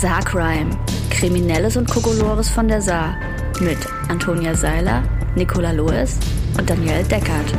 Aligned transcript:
Saarcrime. 0.00 0.76
Kriminelles 1.08 1.78
und 1.78 1.90
Kokolores 1.90 2.50
von 2.50 2.68
der 2.68 2.82
Saar. 2.82 3.16
Mit 3.60 3.78
Antonia 4.10 4.54
Seiler, 4.54 5.02
Nicola 5.36 5.70
Loes 5.72 6.18
und 6.58 6.68
Danielle 6.68 7.02
Deckert. 7.04 7.50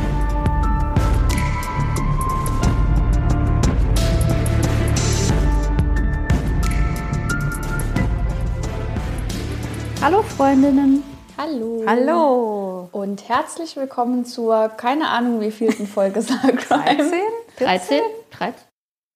Hallo 10.00 10.22
Freundinnen. 10.22 11.02
Hallo. 11.36 11.82
Hallo. 11.88 12.88
Und 12.92 13.28
herzlich 13.28 13.74
willkommen 13.74 14.24
zur, 14.24 14.68
keine 14.68 15.08
Ahnung 15.08 15.40
wie 15.40 15.50
vielten 15.50 15.88
Folge 15.88 16.22
Saarcrime. 16.22 16.84
13? 16.86 17.20
13? 17.58 18.00
13? 18.30 18.67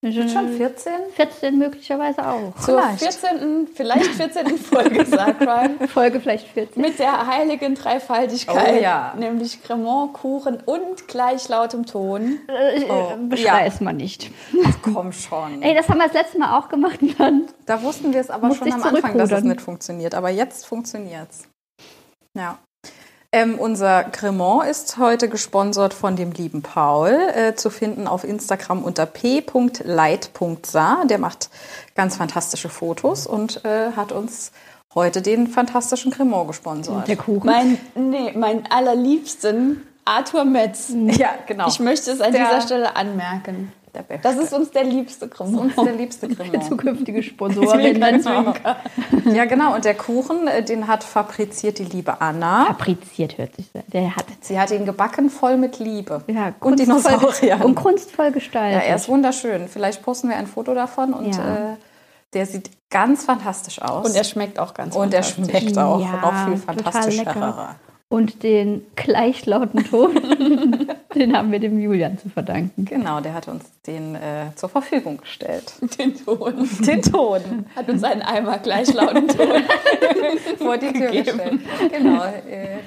Schon 0.05 0.49
14? 0.57 0.93
14 1.15 1.57
möglicherweise 1.59 2.27
auch. 2.27 2.57
Zur 2.57 2.83
Vielleicht. 2.83 3.21
14., 3.23 3.69
vielleicht 3.73 4.07
14. 4.07 4.59
Folge 4.59 5.07
Saarcrime. 5.07 5.87
Folge 5.89 6.19
vielleicht 6.19 6.49
14. 6.49 6.83
Mit 6.83 6.99
der 6.99 7.25
heiligen 7.29 7.77
Dreifaltigkeit. 7.77 8.75
Oh 8.79 8.83
ja. 8.83 9.15
Nämlich 9.17 9.63
Cremant, 9.63 10.13
Kuchen 10.15 10.59
und 10.67 11.07
gleichlautem 11.07 11.87
Ton. 11.87 12.41
Äh, 12.49 12.83
Oh, 12.91 13.13
beschrei 13.29 13.69
ja. 13.69 13.73
mal 13.79 13.93
nicht. 13.93 14.29
Komm 14.83 15.13
schon. 15.13 15.63
Ey, 15.63 15.73
das 15.75 15.89
haben 15.89 15.99
wir 15.99 16.07
das 16.07 16.15
letzte 16.15 16.39
Mal 16.41 16.59
auch 16.59 16.69
gemacht 16.69 16.99
dann. 17.19 17.45
Da 17.67 17.81
wussten 17.81 18.13
wir 18.13 18.21
es 18.21 18.31
aber 18.31 18.53
schon 18.57 18.73
am 18.73 18.83
Anfang, 18.83 19.17
dass 19.17 19.31
es 19.31 19.45
nicht 19.45 19.61
funktioniert. 19.61 20.17
Aber 20.17 20.31
jetzt 20.31 20.67
funktioniert 20.67 21.31
es. 21.31 21.49
Ja. 22.37 22.59
Ähm, 23.35 23.59
unser 23.59 24.05
Cremant 24.05 24.67
ist 24.69 24.99
heute 24.99 25.31
gesponsert 25.31 25.95
von 25.95 26.17
dem 26.17 26.33
lieben 26.33 26.61
Paul, 26.61 27.09
äh, 27.35 27.55
zu 27.55 27.71
finden 27.71 28.07
auf 28.07 28.25
Instagram 28.25 28.83
unter 28.85 29.07
p.leit.sa. 29.07 31.05
Der 31.07 31.19
macht 31.19 31.49
ganz 31.95 32.17
fantastische 32.17 32.69
Fotos 32.69 33.27
und 33.27 33.65
äh, 33.65 33.93
hat 33.97 34.13
uns 34.13 34.53
heute 34.95 35.23
den 35.23 35.47
fantastischen 35.47 36.13
Cremant 36.13 36.49
gesponsert. 36.49 37.09
Der 37.09 37.17
Kuchen. 37.17 37.47
Mein, 37.47 37.79
nee, 37.95 38.33
mein 38.37 38.71
allerliebsten 38.71 39.87
Arthur 40.05 40.45
Metz. 40.45 40.93
ja, 40.95 41.31
genau. 41.47 41.69
Ich 41.69 41.81
möchte 41.81 42.11
es 42.11 42.21
an 42.21 42.33
Der- 42.33 42.45
dieser 42.45 42.61
Stelle 42.61 42.97
anmerken. 42.97 43.73
Der 43.95 44.03
Beste. 44.03 44.23
Das 44.23 44.37
ist 44.39 44.53
uns 44.55 44.71
der 44.71 44.85
liebste 44.85 45.27
uns 45.27 45.35
Cremant. 45.35 45.77
der 45.77 45.93
liebste 45.93 46.27
Cremant. 46.29 46.65
zukünftige 46.65 47.23
Sponsorin. 47.23 47.95
Genau. 48.01 48.55
Ja, 49.33 49.45
genau. 49.45 49.75
Und 49.75 49.85
der 49.85 49.95
Kuchen, 49.95 50.49
äh, 50.49 50.65
den 50.65 50.87
hat 50.89 51.05
fabriziert 51.05 51.79
die 51.79 51.85
liebe 51.85 52.21
Anna. 52.21 52.65
Fabriziert 52.67 53.37
hört 53.39 53.55
sich 53.55 53.69
sehr. 53.73 53.83
Der 53.93 54.17
hat. 54.17 54.25
Sie 54.41 54.59
hat 54.59 54.71
ihn 54.71 54.85
gebacken 54.87 55.29
voll 55.31 55.57
mit 55.59 55.79
Liebe. 55.79 56.23
Ja, 56.27 56.47
und 56.47 56.61
kunstvoll- 56.61 56.77
Dinosauriern. 56.77 57.63
Und 57.63 57.75
kunstvoll 57.75 58.27
ja, 58.27 58.31
gestaltet. 58.31 58.83
er 58.89 58.97
ist 58.97 59.09
wunderschön. 59.09 59.69
Vielleicht 59.69 60.03
posten 60.03 60.29
wir 60.31 60.37
ein 60.37 60.47
Foto 60.47 60.75
davon 60.75 61.13
und 61.13 61.37
Ja. 61.37 61.73
äh, 61.73 61.77
der 62.33 62.47
sieht 62.47 62.71
ganz 62.91 63.25
fantastisch 63.25 63.81
aus. 63.83 64.09
Und 64.09 64.17
er 64.17 64.25
schmeckt 64.25 64.59
auch 64.59 64.73
ganz 64.75 64.97
und 64.97 65.13
er 65.13 65.23
schmeckt 65.23 65.77
auch 65.79 66.01
Ja, 66.01 66.13
noch 66.23 66.45
viel 66.47 66.59
total 66.59 66.77
fantastischer. 66.93 67.25
lecker. 67.25 67.77
Und 68.13 68.43
den 68.43 68.85
gleichlauten 68.95 69.85
Ton, 69.85 70.15
den 71.15 71.35
haben 71.35 71.51
wir 71.51 71.61
dem 71.61 71.81
Julian 71.81 72.19
zu 72.19 72.29
verdanken. 72.29 72.85
Genau, 72.85 73.23
der 73.23 73.33
hat 73.33 73.49
uns 73.49 73.65
den 73.87 74.17
äh, 74.17 74.55
zur 74.55 74.69
Verfügung 74.69 75.17
gestellt. 75.17 75.73
Den 75.99 76.15
Ton. 76.23 76.69
Den 76.87 77.01
Ton 77.01 77.65
Hat 77.75 77.89
uns 77.89 78.05
einen 78.05 78.21
Eimer 78.21 78.59
gleichlauten 78.59 79.29
Ton. 79.29 79.63
vor 80.59 80.77
die 80.77 80.93
Tür 80.93 81.11
Gegeben. 81.11 81.39
gestellt. 81.39 81.61
Genau, 81.91 82.23
äh, 82.25 82.81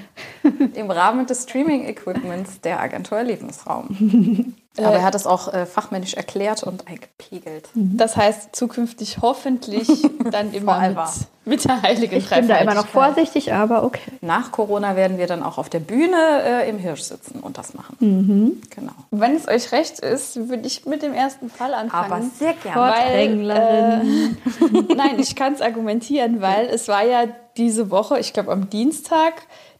im 0.79 0.91
Rahmen 0.91 1.25
des 1.25 1.41
Streaming-Equipments 1.41 2.61
der 2.61 2.79
Agentur 2.79 3.23
Lebensraum. 3.23 4.53
Aber 4.77 4.97
er 4.97 5.03
hat 5.03 5.15
es 5.15 5.25
auch 5.25 5.53
äh, 5.53 5.65
fachmännisch 5.65 6.15
erklärt 6.15 6.63
und 6.63 6.87
eingepegelt. 6.87 7.69
Das 7.73 8.17
heißt 8.17 8.55
zukünftig 8.55 9.19
hoffentlich 9.21 9.87
dann 10.31 10.53
immer 10.53 10.79
mit, 10.89 10.97
mit 11.45 11.65
der 11.65 11.81
heiligen 11.81 12.17
Ich 12.17 12.29
bin 12.29 12.47
da 12.47 12.57
immer 12.57 12.73
noch 12.73 12.87
vorsichtig, 12.87 13.53
aber 13.53 13.83
okay. 13.83 14.11
Nach 14.21 14.51
Corona 14.51 14.95
werden 14.95 15.17
wir 15.17 15.27
dann 15.27 15.43
auch 15.43 15.57
auf 15.57 15.69
der 15.69 15.79
Bühne 15.79 16.17
äh, 16.43 16.69
im 16.69 16.77
Hirsch 16.77 17.03
sitzen 17.03 17.39
und 17.39 17.57
das 17.57 17.73
machen. 17.73 17.95
Mhm. 17.99 18.61
Genau. 18.69 18.93
Wenn 19.11 19.35
es 19.35 19.47
euch 19.47 19.71
recht 19.71 19.99
ist, 19.99 20.49
würde 20.49 20.67
ich 20.67 20.85
mit 20.85 21.01
dem 21.01 21.13
ersten 21.13 21.49
Fall 21.49 21.73
anfangen. 21.73 22.11
Aber 22.11 22.21
sehr 22.37 22.53
gerne. 22.53 22.81
Weil, 22.81 23.49
äh, 23.49 24.93
nein, 24.95 25.19
ich 25.19 25.35
kann 25.35 25.53
es 25.53 25.61
argumentieren, 25.61 26.41
weil 26.41 26.65
es 26.67 26.87
war 26.87 27.05
ja 27.05 27.25
diese 27.57 27.89
Woche, 27.91 28.19
ich 28.19 28.33
glaube 28.33 28.51
am 28.51 28.69
Dienstag, 28.69 29.33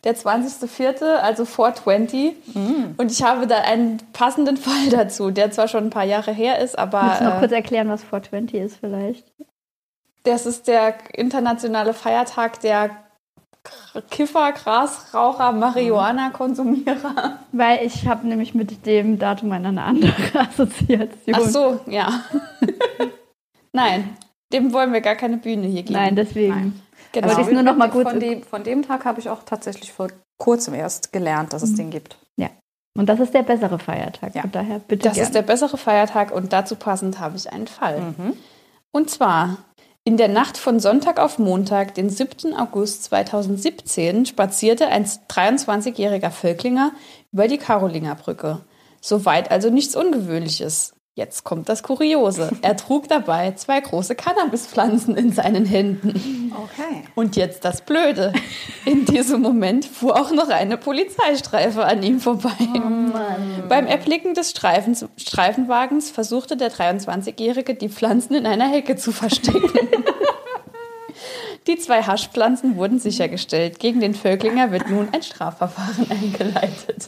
der 0.05 0.16
20.04., 0.16 1.03
also 1.16 1.43
420. 1.43 2.33
Mm. 2.53 2.59
Und 2.97 3.11
ich 3.11 3.23
habe 3.23 3.47
da 3.47 3.57
einen 3.57 3.97
passenden 4.13 4.55
Fall 4.55 4.89
dazu, 4.89 5.31
der 5.31 5.51
zwar 5.51 5.67
schon 5.67 5.85
ein 5.85 5.89
paar 5.89 6.05
Jahre 6.05 6.31
her 6.31 6.59
ist, 6.59 6.77
aber 6.79 7.01
Willst 7.01 7.21
du 7.21 7.25
noch 7.25 7.35
äh, 7.35 7.39
kurz 7.39 7.51
erklären, 7.51 7.89
was 7.89 8.03
420 8.03 8.61
ist 8.61 8.77
vielleicht? 8.77 9.25
das 10.25 10.45
ist 10.45 10.67
der 10.67 10.95
internationale 11.13 11.94
Feiertag 11.94 12.59
der 12.61 12.89
Kiffer, 14.11 14.51
Grasraucher, 14.51 15.51
Marihuana-Konsumierer. 15.51 17.39
Weil 17.51 17.85
ich 17.85 18.07
habe 18.07 18.27
nämlich 18.27 18.53
mit 18.53 18.85
dem 18.85 19.17
Datum 19.17 19.51
eine 19.51 19.81
andere 19.81 20.13
Assoziation. 20.39 21.33
Ach 21.33 21.41
so, 21.41 21.79
ja. 21.88 22.21
Nein, 23.73 24.17
dem 24.53 24.71
wollen 24.71 24.94
wir 24.94 25.01
gar 25.01 25.15
keine 25.15 25.38
Bühne 25.38 25.67
hier 25.67 25.81
geben. 25.81 25.94
Nein, 25.94 26.15
deswegen. 26.15 26.53
Nein. 26.53 26.81
Genau. 27.21 27.33
Aber 27.33 27.41
das 27.43 27.51
nur 27.51 27.63
noch 27.63 27.75
mal 27.75 27.89
kurz- 27.89 28.09
Von 28.09 28.19
dem, 28.19 28.43
von 28.43 28.63
dem 28.63 28.83
Tag 28.87 29.05
habe 29.05 29.19
ich 29.19 29.29
auch 29.29 29.43
tatsächlich 29.43 29.91
vor 29.91 30.09
kurzem 30.37 30.73
erst 30.75 31.11
gelernt, 31.11 31.53
dass 31.53 31.63
es 31.63 31.71
Mhm. 31.71 31.77
den 31.77 31.89
gibt. 31.91 32.17
Und 32.97 33.07
das 33.09 33.19
ist 33.19 33.33
der 33.33 33.43
bessere 33.43 33.77
Feiertag. 33.77 34.35
Ja. 34.35 34.41
Von 34.43 34.53
daher 34.53 34.79
bitte 34.79 35.09
Das 35.09 35.17
ist 35.17 35.35
der 35.35 35.41
bessere 35.41 35.75
Feiertag 35.77 36.31
und 36.31 36.53
dazu 36.53 36.77
passend 36.77 37.19
habe 37.19 37.35
ich 37.35 37.51
einen 37.51 37.67
Fall. 37.67 37.99
Mhm. 37.99 38.37
Und 38.93 39.09
zwar 39.09 39.57
in 40.05 40.15
der 40.15 40.29
Nacht 40.29 40.57
von 40.57 40.79
Sonntag 40.79 41.19
auf 41.19 41.37
Montag, 41.37 41.93
den 41.95 42.09
7. 42.09 42.53
August 42.55 43.03
2017, 43.03 44.25
spazierte 44.25 44.87
ein 44.87 45.03
23-jähriger 45.05 46.29
Völklinger 46.29 46.91
über 47.33 47.49
die 47.49 47.57
Karolingerbrücke. 47.57 48.61
Soweit 49.01 49.51
also 49.51 49.69
nichts 49.69 49.97
Ungewöhnliches. 49.97 50.93
Jetzt 51.17 51.45
kommt 51.45 51.69
das 51.69 51.81
Kuriose. 51.81 52.51
Er 52.61 52.75
trug 52.75 53.07
dabei 53.07 53.51
zwei 53.51 53.79
große 53.79 54.15
Cannabispflanzen 54.15 55.15
in 55.15 55.31
seinen 55.31 55.65
Händen. 55.65 56.51
Okay. 56.53 57.05
Und 57.15 57.37
jetzt 57.37 57.63
das 57.63 57.79
Blöde. 57.79 58.33
In 58.83 59.05
diesem 59.05 59.41
Moment 59.41 59.85
fuhr 59.85 60.19
auch 60.19 60.31
noch 60.31 60.49
eine 60.49 60.75
Polizeistreife 60.75 61.85
an 61.85 62.03
ihm 62.03 62.19
vorbei. 62.19 62.51
Beim 63.69 63.87
Erblicken 63.87 64.33
des 64.33 64.49
Streifens, 64.49 65.05
Streifenwagens 65.15 66.11
versuchte 66.11 66.57
der 66.57 66.69
23-Jährige, 66.69 67.75
die 67.75 67.87
Pflanzen 67.87 68.35
in 68.35 68.45
einer 68.45 68.67
Hecke 68.67 68.97
zu 68.97 69.13
verstecken. 69.13 69.71
Die 71.67 71.77
zwei 71.77 72.03
Haschpflanzen 72.03 72.75
wurden 72.77 72.99
sichergestellt. 72.99 73.79
Gegen 73.79 73.99
den 73.99 74.13
Völklinger 74.13 74.71
wird 74.71 74.87
nun 74.87 75.07
ein 75.11 75.23
Strafverfahren 75.23 76.11
eingeleitet. 76.11 77.07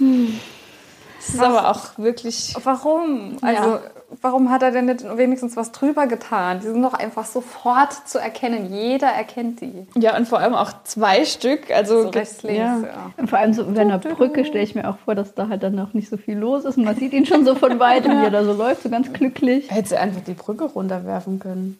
Das 1.27 1.35
ist 1.35 1.41
aber 1.41 1.69
auch 1.69 1.97
wirklich. 1.97 2.53
Warum? 2.63 3.37
Also, 3.41 3.69
Ja. 3.69 3.79
warum 4.21 4.49
hat 4.49 4.63
er 4.63 4.71
denn 4.71 4.85
nicht 4.85 5.03
wenigstens 5.17 5.55
was 5.57 5.71
drüber 5.71 6.07
getan? 6.07 6.59
Die 6.61 6.67
sind 6.67 6.81
doch 6.81 6.93
einfach 6.93 7.25
sofort 7.25 7.93
zu 8.07 8.17
erkennen. 8.19 8.71
Jeder 8.73 9.07
erkennt 9.07 9.61
die. 9.61 9.87
Ja, 9.95 10.15
und 10.17 10.27
vor 10.27 10.39
allem 10.39 10.53
auch 10.55 10.71
zwei 10.83 11.25
Stück. 11.25 11.69
Also 11.71 12.03
So 12.03 12.09
rechts, 12.09 12.43
links. 12.43 12.59
ja. 12.59 12.79
Ja. 12.81 13.11
Und 13.17 13.29
vor 13.29 13.39
allem 13.39 13.53
so 13.53 13.63
über 13.63 13.81
einer 13.81 13.97
Brücke 13.99 14.45
stelle 14.45 14.63
ich 14.63 14.75
mir 14.75 14.89
auch 14.89 14.97
vor, 15.05 15.15
dass 15.15 15.33
da 15.35 15.49
halt 15.49 15.63
dann 15.63 15.75
noch 15.75 15.93
nicht 15.93 16.09
so 16.09 16.17
viel 16.17 16.37
los 16.37 16.63
ist. 16.65 16.77
Und 16.77 16.85
man 16.85 16.95
sieht 16.95 17.13
ihn 17.13 17.25
schon 17.25 17.45
so 17.45 17.55
von 17.55 17.79
weitem, 17.79 18.11
wie 18.21 18.23
er 18.25 18.31
da 18.31 18.43
so 18.43 18.53
läuft, 18.53 18.83
so 18.83 18.89
ganz 18.89 19.11
glücklich. 19.11 19.69
Hätte 19.69 19.89
sie 19.89 19.97
einfach 19.97 20.21
die 20.21 20.33
Brücke 20.33 20.63
runterwerfen 20.65 21.39
können. 21.39 21.79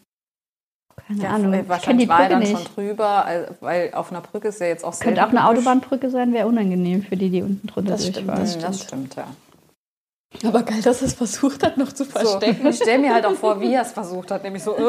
Keine 1.06 1.22
Ja, 1.22 1.30
Ahnung. 1.30 1.52
äh, 1.52 1.62
Ich 1.62 1.68
wahrscheinlich 1.68 2.06
die 2.06 2.08
war 2.10 2.22
er 2.22 2.28
Brücke 2.28 2.40
dann 2.44 2.52
nicht. 2.52 2.62
schon 2.74 2.74
drüber, 2.74 3.24
also, 3.24 3.54
weil 3.60 3.90
auf 3.94 4.10
einer 4.10 4.20
Brücke 4.20 4.48
ist 4.48 4.60
ja 4.60 4.66
jetzt 4.66 4.84
auch 4.84 4.98
Könnte 4.98 5.24
auch 5.24 5.30
eine. 5.30 5.46
Autobahnbrücke 5.46 6.10
sein, 6.10 6.32
wäre 6.32 6.46
unangenehm 6.48 7.02
für 7.02 7.16
die, 7.16 7.30
die 7.30 7.42
unten 7.42 7.66
drunter 7.66 7.92
Das 7.92 8.06
stimmt, 8.06 8.28
durchfahren. 8.28 8.40
das 8.42 8.54
Hm, 8.54 8.60
Das 8.62 8.82
stimmt, 8.82 9.14
ja. 9.16 9.24
Aber 10.46 10.62
geil, 10.62 10.82
dass 10.82 11.00
er 11.00 11.06
es 11.08 11.14
versucht 11.14 11.62
hat, 11.64 11.78
noch 11.78 11.90
zu 11.90 12.04
So, 12.04 12.10
verstecken. 12.10 12.66
ich 12.66 12.76
stelle 12.76 12.98
mir 12.98 13.14
halt 13.14 13.24
auch 13.24 13.32
vor, 13.32 13.62
wie 13.62 13.72
er 13.72 13.80
es 13.80 13.92
versucht 13.92 14.30
hat, 14.30 14.44
nämlich 14.44 14.62
so, 14.62 14.76
äh, 14.76 14.82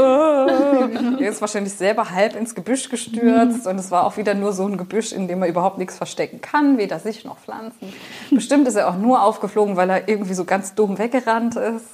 er 1.23 1.29
ist 1.29 1.39
wahrscheinlich 1.39 1.73
selber 1.73 2.09
halb 2.11 2.35
ins 2.35 2.53
Gebüsch 2.53 2.89
gestürzt 2.89 3.65
und 3.65 3.79
es 3.79 3.89
war 3.89 4.03
auch 4.05 4.17
wieder 4.17 4.33
nur 4.33 4.51
so 4.51 4.65
ein 4.67 4.77
Gebüsch, 4.77 5.13
in 5.13 5.29
dem 5.29 5.41
er 5.41 5.47
überhaupt 5.47 5.77
nichts 5.77 5.95
verstecken 5.95 6.41
kann, 6.41 6.77
weder 6.77 6.99
sich 6.99 7.23
noch 7.23 7.37
Pflanzen. 7.39 7.93
Bestimmt 8.31 8.67
ist 8.67 8.75
er 8.75 8.89
auch 8.89 8.97
nur 8.97 9.23
aufgeflogen, 9.23 9.77
weil 9.77 9.89
er 9.89 10.09
irgendwie 10.09 10.33
so 10.33 10.43
ganz 10.43 10.75
dumm 10.75 10.97
weggerannt 10.97 11.55
ist. 11.55 11.85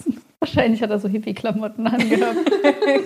Wahrscheinlich 0.46 0.84
hat 0.84 0.92
er 0.92 1.00
so 1.00 1.08
Hippie-Klamotten 1.08 1.88
angehabt. 1.88 2.38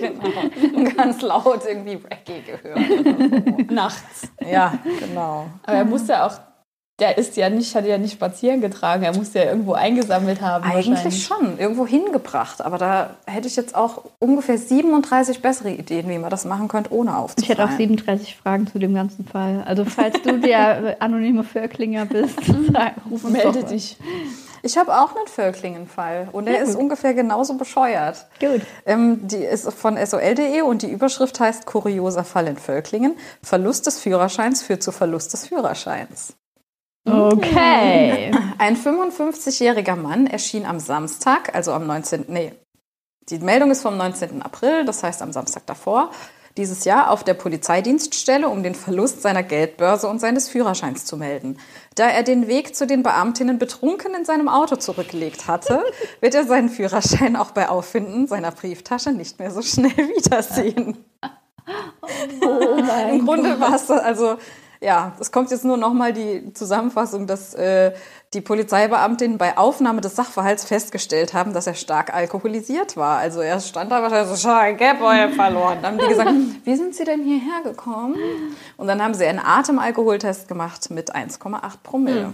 genau. 0.01 0.75
Und 0.75 0.97
ganz 0.97 1.21
laut 1.21 1.62
irgendwie 1.65 1.94
Reggae 1.94 2.41
gehört. 2.41 3.68
So. 3.68 3.74
Nachts. 3.74 4.27
Ja, 4.45 4.77
genau. 5.00 5.47
Aber 5.63 5.77
er 5.77 5.86
musste 5.86 6.21
auch, 6.25 6.33
der 7.00 7.18
ist 7.18 7.38
ja 7.38 7.50
nicht, 7.50 7.74
hat 7.75 7.86
ja 7.86 7.97
nicht 7.97 8.12
spazieren 8.12 8.59
getragen, 8.59 9.03
er 9.03 9.15
musste 9.15 9.39
ja 9.39 9.45
irgendwo 9.45 9.71
eingesammelt 9.71 10.41
haben. 10.41 10.65
Eigentlich 10.65 11.24
schon, 11.24 11.57
irgendwo 11.57 11.88
hingebracht. 11.88 12.62
Aber 12.62 12.77
da 12.77 13.12
hätte 13.25 13.47
ich 13.47 13.56
jetzt 13.56 13.74
auch 13.74 14.03
ungefähr 14.19 14.57
37 14.57 15.42
bessere 15.42 15.71
Ideen, 15.71 16.09
wie 16.09 16.18
man 16.18 16.30
das 16.30 16.44
machen 16.44 16.68
könnte, 16.68 16.94
ohne 16.94 17.15
aufzufallen. 17.15 17.44
Ich 17.44 17.50
hätte 17.57 17.63
auch 17.63 17.77
37 17.77 18.35
Fragen 18.35 18.68
zu 18.68 18.80
dem 18.80 18.94
ganzen 18.94 19.25
Fall. 19.25 19.63
Also 19.65 19.85
falls 19.85 20.21
du 20.24 20.42
der 20.42 20.97
anonyme 21.00 21.45
Völklinger 21.45 22.06
bist, 22.06 22.38
sag, 22.74 22.95
ruf 23.09 23.24
uns 23.24 23.31
Melde 23.31 23.63
dich. 23.63 23.95
Ich 24.61 24.77
habe 24.77 24.94
auch 25.00 25.15
einen 25.15 25.27
Völklingen-Fall 25.27 26.29
und 26.31 26.45
der 26.45 26.56
Ja, 26.56 26.61
ist 26.61 26.73
gut. 26.73 26.81
ungefähr 26.83 27.13
genauso 27.13 27.56
bescheuert. 27.56 28.27
Gut. 28.39 28.61
Ähm, 28.85 29.27
die 29.27 29.38
ist 29.44 29.71
von 29.73 29.97
sol.de 30.06 30.61
und 30.61 30.81
die 30.81 30.89
Überschrift 30.91 31.39
heißt 31.39 31.65
Kurioser 31.65 32.23
Fall 32.23 32.47
in 32.47 32.57
Völklingen. 32.57 33.15
Verlust 33.44 33.88
des 33.88 34.00
Führerscheins 34.00 34.61
führt 34.61 34.83
zu 34.83 34.91
Verlust 34.91 35.33
des 35.33 35.47
Führerscheins. 35.47 36.33
Okay. 37.06 38.31
Ein 38.57 38.75
55-jähriger 38.77 39.95
Mann 39.95 40.27
erschien 40.27 40.65
am 40.65 40.79
Samstag, 40.79 41.56
also 41.56 41.71
am 41.73 41.88
19. 41.88 42.25
Nee, 42.27 42.53
die 43.29 43.39
Meldung 43.39 43.71
ist 43.71 43.81
vom 43.81 43.97
19. 43.97 44.41
April, 44.41 44.85
das 44.85 45.03
heißt 45.03 45.21
am 45.21 45.31
Samstag 45.31 45.65
davor, 45.65 46.11
dieses 46.57 46.83
Jahr 46.83 47.11
auf 47.11 47.23
der 47.23 47.35
Polizeidienststelle, 47.35 48.50
um 48.50 48.63
den 48.63 48.75
Verlust 48.75 49.21
seiner 49.21 49.44
Geldbörse 49.44 50.07
und 50.07 50.19
seines 50.19 50.50
Führerscheins 50.50 51.06
zu 51.06 51.15
melden. 51.15 51.57
Da 52.00 52.07
er 52.07 52.24
den 52.24 52.48
Weg 52.48 52.78
zu 52.78 52.88
den 52.88 53.04
Beamtinnen 53.04 53.60
betrunken 53.60 54.16
in 54.16 54.24
seinem 54.24 54.48
Auto 54.48 54.78
zurückgelegt 54.78 55.50
hatte, 55.50 55.84
wird 56.22 56.34
er 56.34 56.46
seinen 56.46 56.69
Führerschein 56.69 57.36
auch 57.36 57.51
bei 57.51 57.68
Auffinden 57.68 58.25
seiner 58.25 58.51
Brieftasche 58.51 59.12
nicht 59.12 59.38
mehr 59.38 59.51
so 59.51 59.62
schnell 59.62 59.92
wiedersehen. 59.98 61.04
Im 63.12 63.25
Grunde 63.25 63.60
war 63.60 63.75
es 63.75 63.92
also, 63.92 64.38
ja, 64.81 65.14
es 65.20 65.31
kommt 65.31 65.52
jetzt 65.52 65.66
nur 65.66 65.76
nochmal 65.76 66.14
die 66.14 66.54
Zusammenfassung, 66.54 67.28
dass 67.28 67.54
äh, 67.54 67.92
die 68.34 68.40
Polizeibeamtinnen 68.40 69.38
bei 69.38 69.58
Aufnahme 69.58 70.00
des 70.00 70.16
Sachverhalts 70.16 70.64
festgestellt 70.64 71.34
haben, 71.34 71.54
dass 71.54 71.68
er 71.68 71.74
stark 71.74 72.14
alkoholisiert 72.14 72.96
war. 72.96 73.18
Also 73.18 73.42
er 73.42 73.60
stand 73.60 73.92
da 73.92 74.02
wahrscheinlich 74.02 74.30
so, 74.30 74.48
schau, 74.48 74.72
ich 74.72 74.81
hab 74.81 75.02
euer 75.02 75.30
verloren. 75.30 75.80
Dann 75.81 75.94
haben 75.94 76.00
die 76.00 76.08
gesagt, 76.08 76.31
wie 76.64 76.76
sind 76.76 76.96
Sie 76.96 77.04
denn 77.04 77.24
hierher 77.24 77.62
gekommen? 77.64 78.16
Und 78.78 78.88
dann 78.88 79.04
haben 79.04 79.14
sie 79.14 79.26
einen 79.26 79.40
Atemalkoholtest 79.40 80.48
gemacht 80.48 80.90
mit 80.92 81.14
1,8 81.14 81.62
Promille. 81.84 82.34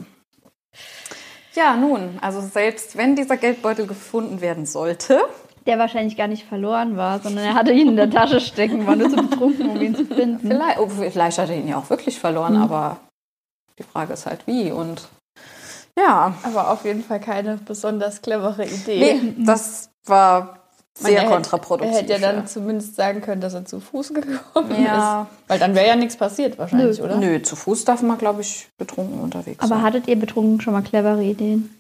Ja, 1.56 1.76
nun, 1.78 2.20
also 2.22 2.42
selbst 2.42 2.98
wenn 2.98 3.16
dieser 3.16 3.38
Geldbeutel 3.38 3.88
gefunden 3.88 4.42
werden 4.42 4.66
sollte, 4.66 5.22
Der 5.66 5.80
wahrscheinlich 5.80 6.16
gar 6.16 6.28
nicht 6.28 6.46
verloren 6.46 6.96
war, 6.96 7.20
sondern 7.20 7.44
er 7.46 7.54
hatte 7.56 7.72
ihn 7.74 7.88
in 7.90 7.96
der 7.96 8.10
Tasche 8.10 8.40
stecken, 8.40 8.86
war 8.86 8.96
nur 8.96 9.10
zu 9.10 9.16
betrunken, 9.16 9.70
um 9.70 9.82
ihn 9.82 9.96
zu 9.96 10.06
finden. 10.06 10.40
Vielleicht, 10.48 10.80
oh, 10.80 10.88
vielleicht 10.88 11.38
hat 11.40 11.50
er 11.50 11.58
ihn 11.58 11.68
ja 11.68 11.78
auch 11.78 11.90
wirklich 11.90 12.20
verloren, 12.20 12.56
aber 12.58 12.98
die 13.80 13.84
Frage 13.84 14.14
ist 14.14 14.26
halt 14.28 14.46
wie. 14.46 14.72
Und 14.72 15.08
ja, 15.98 16.34
Aber 16.44 16.72
auf 16.72 16.86
jeden 16.86 17.04
Fall 17.04 17.20
keine 17.20 17.58
besonders 17.58 18.22
clevere 18.22 18.66
Idee. 18.66 19.20
nee, 19.22 19.34
das 19.46 19.90
war 20.06 20.60
meine, 21.02 21.14
sehr 21.14 21.22
hätte- 21.24 21.32
kontraproduktiv. 21.34 21.96
Er 21.96 22.02
hätte 22.02 22.14
ja 22.14 22.20
dann 22.20 22.46
zumindest 22.48 22.96
sagen 22.96 23.22
können, 23.22 23.42
dass 23.42 23.54
er 23.56 23.66
zu 23.66 23.80
Fuß 23.80 24.10
gekommen 24.14 24.84
Ja. 24.84 25.24
ist. 25.24 25.50
Weil 25.50 25.60
dann 25.60 25.74
wäre 25.74 25.88
ja 25.88 25.96
nichts 25.96 26.16
passiert 26.16 26.60
wahrscheinlich, 26.60 27.02
oder? 27.02 27.16
Nö, 27.18 27.42
zu 27.42 27.56
Fuß 27.56 27.86
darf 27.86 28.02
man, 28.04 28.18
glaube 28.18 28.42
ich, 28.42 28.68
betrunken 28.78 29.20
unterwegs 29.20 29.60
Aber 29.64 29.76
sein. 29.76 29.82
hattet 29.84 30.08
ihr 30.08 30.20
betrunken 30.20 30.62
schon 30.62 30.74
mal 30.74 30.84
clevere 30.84 31.24
Ideen? 31.24 31.76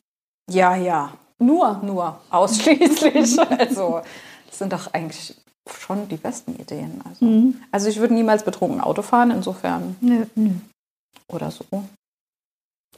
Ja, 0.50 0.76
ja. 0.76 1.12
Nur. 1.40 1.80
Nur. 1.84 2.20
Ausschließlich. 2.30 3.40
also, 3.60 4.02
das 4.48 4.58
sind 4.58 4.72
doch 4.74 4.94
eigentlich 4.94 5.36
schon 5.70 6.08
die 6.08 6.18
besten 6.18 6.56
Ideen. 6.56 7.02
Also, 7.08 7.26
Mhm. 7.26 7.62
also 7.72 7.88
ich 7.90 7.98
würde 8.00 8.14
niemals 8.14 8.44
betrunken 8.44 8.82
Auto 8.82 9.02
fahren, 9.02 9.32
insofern. 9.32 9.96
Nö, 10.02 10.26
nö. 10.36 10.52
Oder 11.32 11.50
so. 11.52 11.66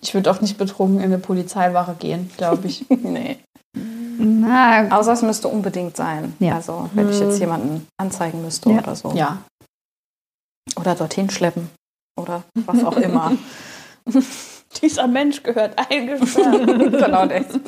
Ich 0.01 0.13
würde 0.13 0.29
auch 0.29 0.41
nicht 0.41 0.57
betrunken 0.57 0.97
in 0.99 1.05
eine 1.05 1.17
Polizeiwache 1.17 1.95
gehen, 1.95 2.29
glaube 2.37 2.67
ich. 2.67 2.85
nee. 2.89 3.39
Na, 4.19 4.89
Außer 4.97 5.13
es 5.13 5.21
müsste 5.21 5.47
unbedingt 5.47 5.95
sein. 5.95 6.35
Ja. 6.39 6.55
Also, 6.55 6.89
wenn 6.93 7.09
ich 7.09 7.19
jetzt 7.19 7.39
jemanden 7.39 7.87
anzeigen 7.97 8.41
müsste 8.41 8.69
Ja. 8.71 8.79
oder 8.79 8.95
so. 8.95 9.11
ja. 9.13 9.41
Oder 10.75 10.95
dorthin 10.95 11.29
schleppen. 11.29 11.69
Oder 12.19 12.43
was 12.65 12.83
auch 12.83 12.97
immer. 12.97 13.31
Dieser 14.81 15.07
Mensch 15.07 15.43
gehört 15.43 15.77
eingesperrt. 15.89 16.67
genau, 16.67 17.25
der 17.25 17.41
ist 17.41 17.59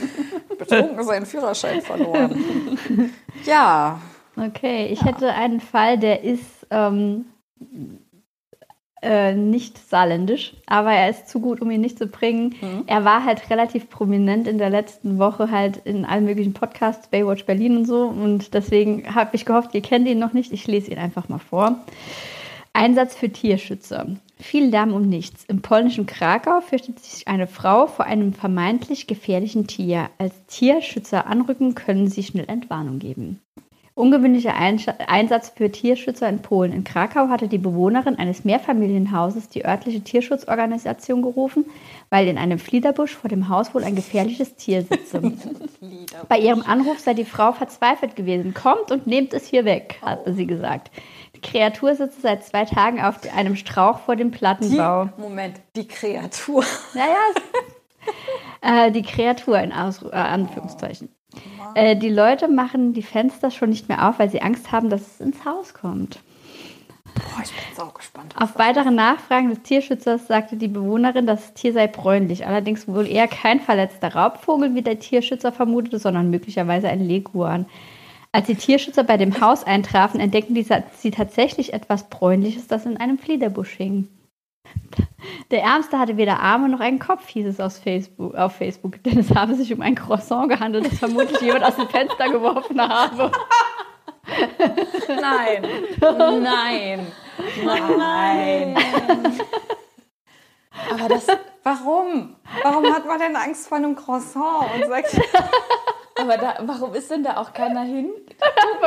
betrunken 0.57 1.04
seinen 1.04 1.25
Führerschein 1.25 1.81
verloren. 1.81 3.12
Ja. 3.46 4.01
okay. 4.36 4.88
Ich 4.88 5.04
hätte 5.04 5.34
einen 5.34 5.62
Fall, 5.62 5.98
der 5.98 6.24
ist 6.24 6.68
ähm, 6.69 7.25
äh, 9.01 9.34
nicht 9.34 9.78
saarländisch, 9.90 10.54
aber 10.68 10.92
er 10.92 11.10
ist 11.10 11.30
zu 11.30 11.40
gut, 11.40 11.62
um 11.62 11.72
ihn 11.72 11.81
nicht 11.81 11.98
zu 11.98 12.07
bringen. 12.07 12.56
Mhm. 12.62 12.84
Er 12.86 13.06
war 13.06 13.24
halt 13.24 13.50
relativ 13.50 13.90
prominent 13.90 14.48
in 14.48 14.57
der 14.57 14.69
letzten 14.69 15.18
Woche 15.18 15.50
halt 15.51 15.78
in 15.86 16.06
allen 16.06 16.25
möglichen 16.25 16.54
Podcasts, 16.54 17.07
Baywatch 17.07 17.46
Berlin 17.46 17.78
und 17.78 17.86
so. 17.86 18.04
Und 18.04 18.54
deswegen 18.54 19.16
habe 19.16 19.36
ich 19.36 19.46
gehofft, 19.46 19.74
ihr 19.74 19.81
kennt 19.81 20.07
ihn 20.07 20.19
noch 20.19 20.34
nicht. 20.34 20.51
Ich 20.51 20.68
lese 20.68 20.92
ihn 20.92 21.00
einfach 21.00 21.30
mal 21.30 21.40
vor. 21.40 21.80
Einsatz 22.74 23.16
für 23.16 23.30
Tierschützer. 23.30 24.07
Viel 24.41 24.65
Lärm 24.68 24.94
um 24.94 25.01
nichts. 25.01 25.44
Im 25.45 25.62
polnischen 25.62 26.06
Krakau 26.06 26.62
fürchtet 26.62 27.00
sich 27.00 27.27
eine 27.27 27.45
Frau 27.45 27.88
vor 27.88 28.06
einem 28.06 28.31
vermeintlich 28.33 29.06
gefährlichen 29.06 29.68
Tier. 29.68 30.09
Als 30.18 30.33
Tierschützer 30.47 31.27
anrücken, 31.27 31.75
können 31.75 32.07
sie 32.07 32.24
schnell 32.24 32.45
Entwarnung 32.47 33.00
geben. 33.00 33.41
Ungewöhnlicher 34.00 34.56
Einsatz 34.56 35.50
für 35.50 35.69
Tierschützer 35.69 36.30
in 36.30 36.41
Polen. 36.41 36.71
In 36.71 36.86
Krakau 36.86 37.27
hatte 37.27 37.50
die 37.50 37.57
Bewohnerin 37.57 38.15
eines 38.15 38.45
Mehrfamilienhauses 38.45 39.50
die 39.50 39.65
örtliche 39.65 40.00
Tierschutzorganisation 40.00 41.21
gerufen, 41.21 41.65
weil 42.09 42.30
in 42.30 42.38
einem 42.38 42.59
Fliederbusch 42.59 43.18
vor 43.18 43.30
dem 43.30 43.50
Haus 43.50 43.75
wohl 43.75 43.83
ein 43.83 43.95
gefährliches 43.95 44.56
Tier 44.56 44.83
sitze. 44.83 45.21
Bei 46.30 46.39
ihrem 46.39 46.62
Anruf 46.62 47.00
sei 47.00 47.13
die 47.13 47.25
Frau 47.25 47.51
verzweifelt 47.51 48.15
gewesen. 48.15 48.53
Kommt 48.53 48.89
und 48.89 49.06
nehmt 49.06 49.33
es 49.33 49.45
hier 49.45 49.65
weg, 49.65 50.00
hatte 50.01 50.33
sie 50.33 50.47
gesagt. 50.47 50.91
Die 51.39 51.51
Kreatur 51.51 51.95
sitze 51.95 52.19
seit 52.21 52.44
zwei 52.44 52.65
Tagen 52.65 53.01
auf 53.01 53.15
einem 53.33 53.56
Strauch 53.56 54.00
vor 54.00 54.15
dem 54.15 54.31
Die, 54.31 54.38
Plattenbau. 54.38 55.09
Moment, 55.18 55.62
die 55.75 55.88
Kreatur. 55.88 56.65
Naja, 56.94 58.88
äh, 58.88 58.91
die 58.91 59.03
Kreatur 59.03 59.59
in 59.59 59.71
Aus 59.71 60.03
äh, 60.03 60.09
Anführungszeichen. 60.09 61.09
Äh, 61.75 61.95
die 61.95 62.09
Leute 62.09 62.47
machen 62.47 62.94
die 62.94 63.03
Fenster 63.03 63.51
schon 63.51 63.69
nicht 63.69 63.88
mehr 63.88 64.09
auf, 64.09 64.19
weil 64.19 64.30
sie 64.30 64.41
Angst 64.41 64.71
haben, 64.71 64.89
dass 64.89 65.01
es 65.01 65.21
ins 65.21 65.45
Haus 65.45 65.74
kommt. 65.74 66.19
Boah, 67.15 67.44
ich 67.44 67.51
bin 67.51 67.86
auch 67.86 67.94
gespannt. 67.94 68.36
Auf 68.38 68.57
weitere 68.57 68.91
Nachfragen 68.91 69.50
des 69.50 69.62
Tierschützers 69.62 70.27
sagte 70.27 70.57
die 70.57 70.68
Bewohnerin, 70.68 71.25
das 71.25 71.53
Tier 71.53 71.74
sei 71.74 71.88
bräunlich. 71.88 72.45
Allerdings 72.45 72.88
wohl 72.88 73.07
eher 73.07 73.27
kein 73.27 73.62
verletzter 73.62 74.13
Raubvogel, 74.13 74.75
wie 74.75 74.81
der 74.81 75.00
Tierschützer 75.00 75.51
vermutete, 75.51 76.00
sondern 76.00 76.30
möglicherweise 76.30 76.89
ein 76.89 77.01
Leguan. 77.01 77.65
Als 78.31 78.47
die 78.47 78.55
Tierschützer 78.55 79.03
bei 79.03 79.17
dem 79.17 79.41
Haus 79.41 79.63
eintrafen, 79.63 80.19
entdeckten 80.19 80.53
die, 80.53 80.65
sie 80.97 81.11
tatsächlich 81.11 81.73
etwas 81.73 82.09
Bräunliches, 82.09 82.67
das 82.67 82.85
in 82.85 82.97
einem 82.97 83.17
Fliederbusch 83.17 83.71
hing. 83.71 84.07
Der 85.49 85.63
Ärmste 85.63 85.97
hatte 85.97 86.17
weder 86.17 86.39
Arme 86.39 86.69
noch 86.69 86.79
einen 86.79 86.99
Kopf, 86.99 87.27
hieß 87.27 87.47
es 87.47 87.59
aus 87.59 87.79
Facebook, 87.79 88.35
auf 88.35 88.55
Facebook, 88.55 89.01
denn 89.03 89.17
es 89.17 89.33
habe 89.33 89.55
sich 89.55 89.73
um 89.73 89.81
ein 89.81 89.95
Croissant 89.95 90.49
gehandelt, 90.49 90.85
das 90.91 90.99
vermutlich 90.99 91.41
jemand 91.41 91.63
aus 91.63 91.75
dem 91.75 91.89
Fenster 91.89 92.29
geworfen 92.29 92.79
habe. 92.79 93.31
Nein. 95.07 95.65
Nein. 96.00 97.07
Nein. 97.65 98.77
Aber 100.91 101.09
das, 101.09 101.25
Warum? 101.63 102.36
Warum 102.63 102.93
hat 102.93 103.05
man 103.05 103.19
denn 103.19 103.36
Angst 103.36 103.67
vor 103.67 103.77
einem 103.77 103.95
Croissant 103.95 104.74
und 104.75 104.88
sagt, 104.88 105.19
aber 106.19 106.38
da, 106.38 106.55
warum 106.61 106.93
ist 106.93 107.09
denn 107.11 107.23
da 107.23 107.38
auch 107.38 107.53
keiner 107.53 107.81
hin? 107.81 108.11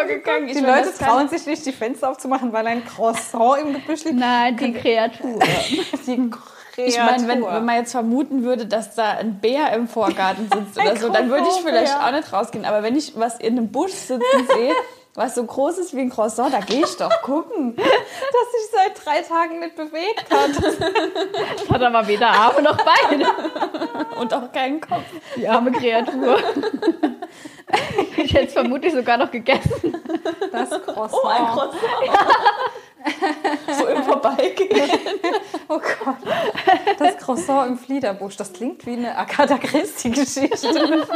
gegangen? 0.07 0.47
die 0.47 0.61
Leute 0.61 0.93
trauen 0.99 1.29
sich 1.29 1.47
nicht, 1.47 1.65
die 1.67 1.73
Fenster 1.73 2.11
aufzumachen, 2.11 2.53
weil 2.53 2.67
ein 2.67 2.85
Croissant 2.85 3.61
im 3.61 3.75
Gebüsch 3.75 4.05
liegt? 4.05 4.17
Nein, 4.17 4.57
die 4.57 4.73
Kreatur. 4.73 5.39
Die 6.07 6.31
Kreatur. 6.31 6.43
Ich 6.77 6.97
meine, 6.97 7.29
wenn, 7.29 7.45
wenn 7.45 7.65
man 7.67 7.77
jetzt 7.77 7.93
vermuten 7.93 8.45
würde, 8.45 8.65
dass 8.65 8.95
da 8.95 9.11
ein 9.11 9.41
Bär 9.41 9.73
im 9.75 9.89
Vorgarten 9.89 10.49
sitzt 10.51 10.79
oder 10.81 10.97
so, 10.97 11.11
dann 11.11 11.29
würde 11.29 11.47
ich 11.49 11.63
vielleicht 11.63 11.95
auch 11.95 12.11
nicht 12.13 12.33
rausgehen. 12.33 12.65
Aber 12.65 12.83
wenn 12.83 12.97
ich 12.97 13.13
was 13.15 13.39
in 13.39 13.59
einem 13.59 13.71
Busch 13.71 13.93
sitzen 13.93 14.47
sehe, 14.55 14.73
was 15.15 15.35
so 15.35 15.45
groß 15.45 15.79
ist 15.79 15.95
wie 15.95 16.01
ein 16.01 16.11
Croissant, 16.11 16.53
da 16.55 16.61
gehe 16.61 16.85
ich 16.85 16.97
doch 16.97 17.23
gucken. 17.23 17.77
dass 17.77 17.85
sich 17.85 18.71
seit 18.73 19.05
drei 19.05 19.23
Tagen 19.23 19.61
nicht 19.61 19.77
bewegt 19.77 20.25
hat. 20.31 20.51
Das 21.59 21.69
hat 21.71 21.83
aber 21.83 22.07
weder 22.07 22.29
Arme 22.29 22.63
noch 22.63 22.79
Beine. 22.79 23.27
Und 24.19 24.33
auch 24.33 24.51
keinen 24.53 24.81
Kopf. 24.81 25.05
Die 25.37 25.47
arme 25.47 25.73
Kreatur. 25.73 26.39
Ich 28.17 28.33
hätte 28.33 28.47
es 28.47 28.53
vermutlich 28.53 28.93
sogar 28.93 29.19
noch 29.19 29.31
gegessen. 29.31 30.03
Das 30.51 30.71
Croissant. 30.71 31.13
Oh, 31.13 31.27
ein 31.27 31.47
Croissant. 31.47 31.75
so 33.79 33.87
im 33.87 34.03
Vorbeigehen. 34.03 34.91
Oh 35.69 35.79
Gott. 35.79 36.17
Das 36.99 37.17
Croissant 37.19 37.71
im 37.71 37.79
Fliederbusch. 37.79 38.37
Das 38.37 38.53
klingt 38.53 38.85
wie 38.87 38.93
eine 38.93 39.17
Agatha 39.17 39.59
Christie-Geschichte. 39.59 40.59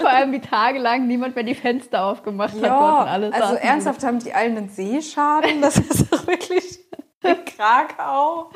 Vor 0.00 0.08
allem 0.08 0.32
wie 0.32 0.40
tagelang 0.40 1.06
niemand 1.06 1.34
mehr 1.34 1.44
die 1.44 1.54
Fenster 1.54 2.04
aufgemacht 2.04 2.54
hat. 2.54 2.62
Ja, 2.62 3.02
und 3.02 3.08
alles 3.08 3.34
also 3.34 3.54
ernsthaft 3.54 4.04
haben 4.04 4.18
die 4.18 4.32
allen 4.32 4.56
einen 4.56 4.68
Seeschaden. 4.68 5.60
Das 5.60 5.78
ist 5.78 6.12
doch 6.12 6.26
wirklich 6.26 6.80
in 7.22 7.44
Krakau. 7.44 8.50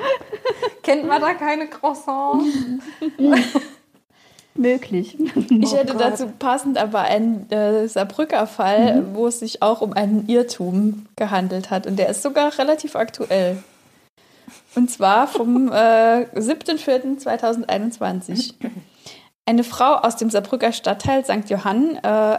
Kennt 0.83 1.07
man 1.07 1.21
da 1.21 1.35
keine 1.35 1.69
Croissants? 1.69 2.47
Möglich. 4.57 5.19
Ich 5.51 5.75
hätte 5.75 5.93
Gott. 5.93 6.03
dazu 6.03 6.27
passend 6.39 6.79
aber 6.79 7.01
einen 7.01 7.51
äh, 7.51 7.89
Saarbrücker 7.89 8.47
Fall, 8.47 9.05
wo 9.15 9.27
es 9.27 9.41
sich 9.41 9.63
auch 9.63 9.81
um 9.81 9.93
einen 9.93 10.29
Irrtum 10.29 11.07
gehandelt 11.17 11.71
hat. 11.71 11.87
Und 11.87 11.99
der 11.99 12.09
ist 12.09 12.23
sogar 12.23 12.57
relativ 12.59 12.97
aktuell. 12.97 13.63
Und 14.75 14.91
zwar 14.91 15.27
vom 15.27 15.69
äh, 15.73 16.27
7.4.2021. 16.35 18.55
Eine 19.47 19.65
Frau 19.65 19.95
aus 19.95 20.17
dem 20.17 20.31
Saarbrücker 20.31 20.73
Stadtteil 20.73 21.25
St. 21.25 21.49
Johann 21.49 21.97
äh, 22.03 22.39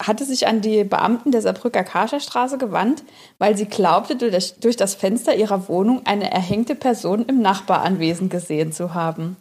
hatte 0.00 0.24
sich 0.24 0.46
an 0.46 0.60
die 0.60 0.84
Beamten 0.84 1.30
der 1.30 1.42
Saarbrücker 1.42 1.84
Karcherstraße 1.84 2.58
gewandt, 2.58 3.04
weil 3.38 3.56
sie 3.56 3.66
glaubte, 3.66 4.16
durch 4.16 4.76
das 4.76 4.94
Fenster 4.94 5.34
ihrer 5.34 5.68
Wohnung 5.68 6.02
eine 6.06 6.30
erhängte 6.30 6.74
Person 6.74 7.26
im 7.26 7.40
Nachbaranwesen 7.40 8.28
gesehen 8.28 8.72
zu 8.72 8.94
haben. 8.94 9.36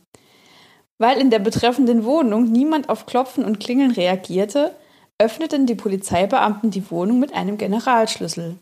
Weil 0.99 1.17
in 1.17 1.29
der 1.29 1.39
betreffenden 1.39 2.03
Wohnung 2.03 2.51
niemand 2.51 2.89
auf 2.89 3.05
Klopfen 3.05 3.45
und 3.45 3.59
Klingeln 3.59 3.91
reagierte, 3.91 4.75
öffneten 5.17 5.65
die 5.65 5.75
Polizeibeamten 5.75 6.71
die 6.71 6.91
Wohnung 6.91 7.19
mit 7.19 7.33
einem 7.33 7.57
Generalschlüssel. 7.57 8.57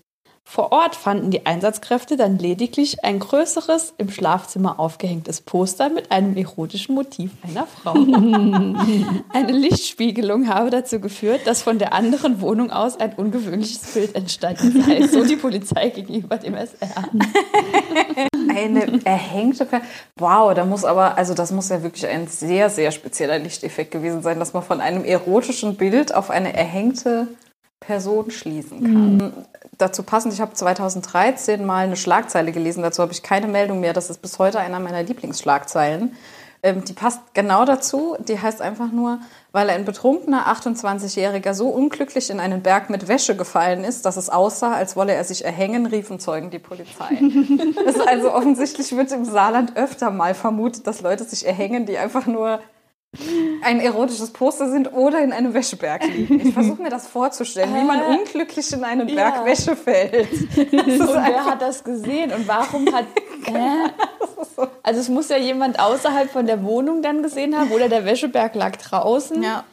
Vor 0.50 0.72
Ort 0.72 0.96
fanden 0.96 1.30
die 1.30 1.46
Einsatzkräfte 1.46 2.16
dann 2.16 2.38
lediglich 2.38 3.04
ein 3.04 3.20
größeres, 3.20 3.96
im 3.98 4.10
Schlafzimmer 4.10 4.80
aufgehängtes 4.80 5.42
Poster 5.42 5.90
mit 5.90 6.12
einem 6.12 6.38
erotischen 6.38 6.96
Motiv 6.96 7.32
einer 7.44 7.68
Frau. 7.68 7.94
Eine 9.34 9.52
Lichtspiegelung 9.52 10.48
habe 10.48 10.70
dazu 10.70 11.02
geführt, 11.02 11.42
dass 11.46 11.64
von 11.64 11.80
der 11.80 11.92
anderen 11.92 12.40
Wohnung 12.40 12.72
aus 12.72 12.98
ein 12.98 13.14
ungewöhnliches 13.16 13.94
Bild 13.94 14.16
entstanden 14.16 14.84
sei, 14.84 15.06
so 15.08 15.26
die 15.26 15.36
Polizei 15.36 15.90
gegenüber 15.90 16.38
dem 16.38 16.54
SR. 16.56 17.04
Eine 18.50 19.00
erhängte 19.06 19.66
per 19.66 19.82
Wow, 20.18 20.54
da 20.54 20.66
muss 20.66 20.86
aber, 20.86 21.18
also 21.18 21.34
das 21.34 21.52
muss 21.52 21.70
ja 21.70 21.84
wirklich 21.84 22.08
ein 22.08 22.28
sehr, 22.28 22.70
sehr 22.70 22.92
spezieller 22.92 23.40
Lichteffekt 23.40 23.92
gewesen 23.92 24.22
sein, 24.22 24.40
dass 24.40 24.54
man 24.54 24.64
von 24.64 24.82
einem 24.82 25.04
erotischen 25.04 25.76
Bild 25.76 26.14
auf 26.14 26.30
eine 26.30 26.54
erhängte 26.54 27.28
Person 27.80 28.32
schließen 28.32 28.84
kann. 28.84 29.18
Mhm. 29.18 29.34
Dazu 29.78 30.02
passend, 30.04 30.34
ich 30.34 30.42
habe 30.42 30.54
2013 30.54 31.64
mal 31.64 31.86
eine 31.86 31.96
Schlagzeile 31.96 32.52
gelesen, 32.52 32.82
dazu 32.82 33.02
habe 33.04 33.12
ich 33.12 33.22
keine 33.22 33.48
Meldung 33.48 33.80
mehr. 33.80 33.94
Das 33.94 34.10
ist 34.10 34.22
bis 34.22 34.40
heute 34.40 34.60
einer 34.60 34.80
meiner 34.80 35.04
Lieblingsschlagzeilen. 35.04 36.16
Ähm, 36.64 36.84
die 36.84 36.94
passt 36.94 37.22
genau 37.34 37.66
dazu. 37.66 38.16
Die 38.20 38.40
heißt 38.40 38.62
einfach 38.62 38.92
nur, 38.92 39.20
weil 39.52 39.70
ein 39.70 39.86
betrunkener 39.86 40.48
28-Jähriger 40.48 41.54
so 41.54 41.70
unglücklich 41.70 42.30
in 42.30 42.40
einen 42.40 42.64
Berg 42.64 42.90
mit 42.90 43.08
Wäsche 43.08 43.36
gefallen 43.36 43.84
ist, 43.84 44.06
dass 44.06 44.18
es 44.18 44.30
aussah, 44.30 44.74
als 44.74 44.96
wolle 44.96 45.14
er 45.14 45.24
sich 45.24 45.46
erhängen, 45.46 45.86
riefen 45.86 46.20
Zeugen 46.20 46.50
die 46.50 46.60
Polizei. 46.60 47.20
das 47.86 47.96
ist 47.96 48.08
also 48.08 48.34
offensichtlich 48.34 48.96
wird 48.96 49.12
im 49.12 49.26
Saarland 49.26 49.78
öfter 49.78 50.12
mal 50.12 50.34
vermutet, 50.34 50.88
dass 50.88 51.02
Leute 51.02 51.24
sich 51.24 51.46
erhängen, 51.46 51.86
die 51.86 51.98
einfach 51.98 52.26
nur 52.26 52.60
ein 53.64 53.80
erotisches 53.80 54.32
Poster 54.32 54.70
sind 54.70 54.94
oder 54.94 55.22
in 55.22 55.32
einem 55.34 55.54
Wäscheberg 55.54 56.06
liegen. 56.06 56.40
Ich 56.40 56.54
versuche 56.54 56.82
mir 56.82 56.90
das 56.90 57.08
vorzustellen, 57.08 57.74
wie 57.74 57.84
man 57.84 58.00
äh, 58.00 58.18
unglücklich 58.18 58.72
in 58.74 58.84
einen 58.84 59.08
Berg 59.08 59.36
ja. 59.38 59.46
Wäsche 59.46 59.76
fällt. 59.76 60.32
und 60.58 60.74
wer 60.74 61.46
hat 61.46 61.62
das 61.62 61.84
gesehen 61.84 62.32
und 62.32 62.48
warum 62.48 62.94
hat... 62.94 63.06
Äh? 63.48 63.90
Also 64.84 65.00
es 65.00 65.10
muss 65.10 65.30
ja 65.30 65.38
jemand 65.38 65.80
außerhalb 65.80 66.30
von 66.30 66.48
der 66.48 66.64
Wohnung 66.64 67.02
dann 67.02 67.22
gesehen 67.22 67.58
haben 67.58 67.72
oder 67.72 67.90
der 67.90 68.06
Wäscheberg 68.06 68.56
lag 68.56 68.76
draußen. 68.78 69.42
Ja. 69.44 69.64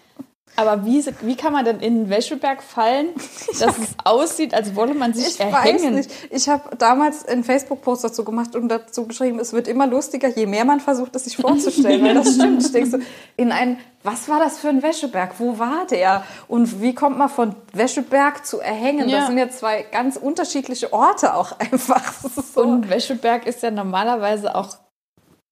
Aber 0.57 0.85
wie, 0.85 1.05
wie 1.23 1.37
kann 1.37 1.53
man 1.53 1.65
denn 1.65 1.81
in 1.81 1.95
den 1.95 2.09
Wäscheberg 2.11 2.63
fallen, 2.63 3.09
dass 3.59 3.79
es 3.79 3.95
aussieht, 4.05 4.55
als 4.55 4.75
wolle 4.77 4.95
man 4.95 5.13
sich 5.13 5.27
ich 5.27 5.41
erhängen? 5.41 5.77
Ich 5.77 5.85
weiß 5.85 5.91
nicht. 5.93 6.11
Ich 6.31 6.49
habe 6.49 6.77
damals 6.77 7.27
einen 7.27 7.43
Facebook-Post 7.43 8.05
dazu 8.05 8.25
gemacht 8.25 8.55
und 8.55 8.69
dazu 8.69 9.07
geschrieben, 9.07 9.41
es 9.41 9.53
wird 9.53 9.67
immer 9.67 9.87
lustiger, 9.87 10.29
je 10.29 10.47
mehr 10.47 10.65
man 10.65 10.81
versucht, 10.81 11.15
es 11.17 11.25
sich 11.25 11.37
vorzustellen. 11.37 12.05
weil 12.05 12.15
das 12.15 12.35
stimmt. 12.35 12.63
Ich 12.63 12.73
denke 12.73 12.91
so, 12.91 12.99
in 13.37 13.51
ein, 13.51 13.79
was 14.05 14.29
war 14.29 14.39
das 14.39 14.59
für 14.59 14.69
ein 14.69 14.83
Wäscheberg? 14.83 15.35
Wo 15.39 15.59
war 15.59 15.87
der? 15.91 16.25
Und 16.47 16.81
wie 16.81 16.95
kommt 16.95 17.19
man 17.19 17.29
von 17.29 17.57
Wäscheberg 17.73 18.47
zu 18.47 18.61
erhängen? 18.61 19.09
Ja. 19.09 19.21
Das 19.21 19.27
sind 19.29 19.39
ja 19.39 19.49
zwei 19.49 19.83
ganz 19.91 20.17
unterschiedliche 20.17 20.93
Orte 20.93 21.35
auch 21.35 21.59
einfach. 21.59 22.15
So. 22.55 22.63
Und 22.63 22.89
Wäscheberg 22.89 23.47
ist 23.47 23.63
ja 23.63 23.71
normalerweise 23.71 24.55
auch 24.55 24.77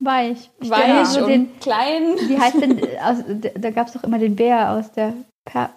Weich. 0.05 0.51
Weich 0.61 1.21
und 1.21 1.29
den, 1.29 1.61
klein. 1.61 2.17
Wie 2.27 2.39
heißt 2.39 2.61
denn, 2.61 2.81
aus, 3.03 3.19
da 3.55 3.71
gab 3.71 3.87
es 3.87 3.93
doch 3.93 4.05
immer 4.05 4.19
den 4.19 4.37
Bär 4.37 4.73
aus 4.73 4.91
der 4.93 5.15
per 5.45 5.71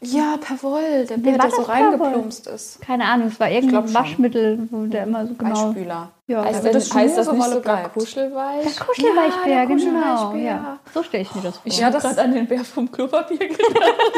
ja, 0.00 0.36
Perwoll, 0.36 1.06
der 1.06 1.16
Bär, 1.16 1.38
der 1.38 1.50
so 1.50 1.62
reingeplumpst 1.62 2.46
ist. 2.46 2.80
Keine 2.80 3.06
Ahnung, 3.06 3.28
es 3.28 3.40
war 3.40 3.50
irgendein 3.50 3.92
Waschmittel, 3.92 4.68
wo 4.70 4.86
der 4.86 5.04
immer 5.04 5.26
so 5.26 5.34
genau... 5.34 5.66
Weichspüler. 5.68 6.10
Ja, 6.28 6.44
heißt, 6.44 6.56
also 6.56 6.72
das, 6.72 6.94
heißt 6.94 7.18
das 7.18 7.32
nicht 7.32 7.50
sogar 7.50 7.88
Kuschelweich? 7.88 8.62
Der 8.64 8.84
Kuschelweichbär, 8.84 9.52
ja, 9.52 9.66
der 9.66 9.76
genau. 9.76 10.34
Ja. 10.34 10.78
So 10.92 11.02
stelle 11.02 11.22
ich 11.22 11.34
mir 11.34 11.42
das 11.42 11.56
vor. 11.56 11.62
Ich 11.64 11.82
habe 11.82 11.98
gerade 11.98 12.22
an 12.22 12.34
den 12.34 12.46
Bär 12.46 12.64
vom 12.64 12.90
Klopapier 12.90 13.38
gedacht. 13.38 13.56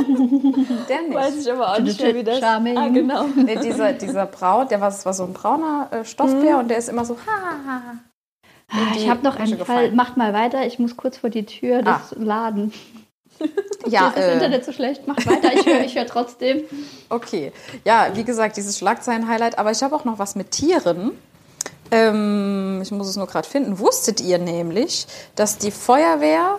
der 0.88 1.02
nicht. 1.02 1.14
Weiß 1.14 1.36
ich 1.36 1.50
aber 1.50 1.72
auch 1.72 1.78
nicht 1.78 2.00
mehr, 2.00 2.14
wie 2.14 2.24
das... 2.24 2.40
Charming. 2.40 2.76
Ah, 2.76 2.88
genau. 2.88 3.24
Nee, 3.36 3.56
dieser, 3.56 3.92
dieser 3.92 4.26
Braun, 4.26 4.68
der 4.68 4.80
war, 4.80 4.92
war 5.04 5.12
so 5.14 5.24
ein 5.24 5.32
brauner 5.32 5.88
äh, 5.90 6.04
Stoffbär 6.04 6.54
mhm. 6.54 6.60
und 6.60 6.68
der 6.68 6.78
ist 6.78 6.88
immer 6.88 7.04
so... 7.04 7.14
Ha, 7.14 7.48
Ah, 7.68 7.94
ich 8.96 9.08
habe 9.08 9.22
noch 9.22 9.36
einen 9.36 9.58
Fall. 9.58 9.92
Macht 9.92 10.16
mal 10.16 10.32
weiter. 10.32 10.66
Ich 10.66 10.78
muss 10.78 10.96
kurz 10.96 11.18
vor 11.18 11.30
die 11.30 11.46
Tür 11.46 11.78
ah. 11.78 11.82
das 11.82 12.14
laden. 12.18 12.72
ja, 13.86 14.08
ist 14.08 14.16
das 14.16 14.24
äh, 14.24 14.32
Internet 14.34 14.64
so 14.64 14.72
schlecht? 14.72 15.06
Macht 15.06 15.26
weiter. 15.26 15.52
Ich 15.54 15.64
höre 15.66 15.80
ich 15.80 15.96
hör 15.96 16.06
trotzdem. 16.06 16.62
Okay. 17.08 17.52
Ja, 17.84 18.08
wie 18.14 18.24
gesagt, 18.24 18.56
dieses 18.56 18.78
Schlagzeilen-Highlight. 18.78 19.58
Aber 19.58 19.70
ich 19.70 19.82
habe 19.82 19.94
auch 19.94 20.04
noch 20.04 20.18
was 20.18 20.34
mit 20.34 20.50
Tieren. 20.50 21.12
Ähm, 21.90 22.80
ich 22.82 22.90
muss 22.90 23.08
es 23.08 23.16
nur 23.16 23.26
gerade 23.26 23.48
finden. 23.48 23.78
Wusstet 23.78 24.20
ihr 24.20 24.38
nämlich, 24.38 25.06
dass 25.34 25.58
die 25.58 25.70
Feuerwehr 25.70 26.58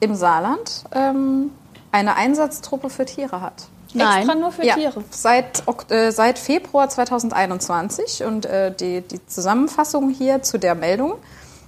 im 0.00 0.14
Saarland 0.14 0.84
ähm, 0.92 1.52
eine 1.92 2.16
Einsatztruppe 2.16 2.90
für 2.90 3.04
Tiere 3.04 3.40
hat? 3.40 3.68
Nein. 3.94 4.18
Extra 4.18 4.34
nur 4.34 4.52
für 4.52 4.64
ja, 4.64 4.74
Tiere. 4.74 5.04
Seit, 5.10 5.62
äh, 5.90 6.10
seit 6.10 6.38
Februar 6.38 6.88
2021 6.88 8.24
und 8.24 8.44
äh, 8.46 8.74
die, 8.74 9.00
die 9.02 9.24
Zusammenfassung 9.26 10.10
hier 10.10 10.42
zu 10.42 10.58
der 10.58 10.74
Meldung 10.74 11.14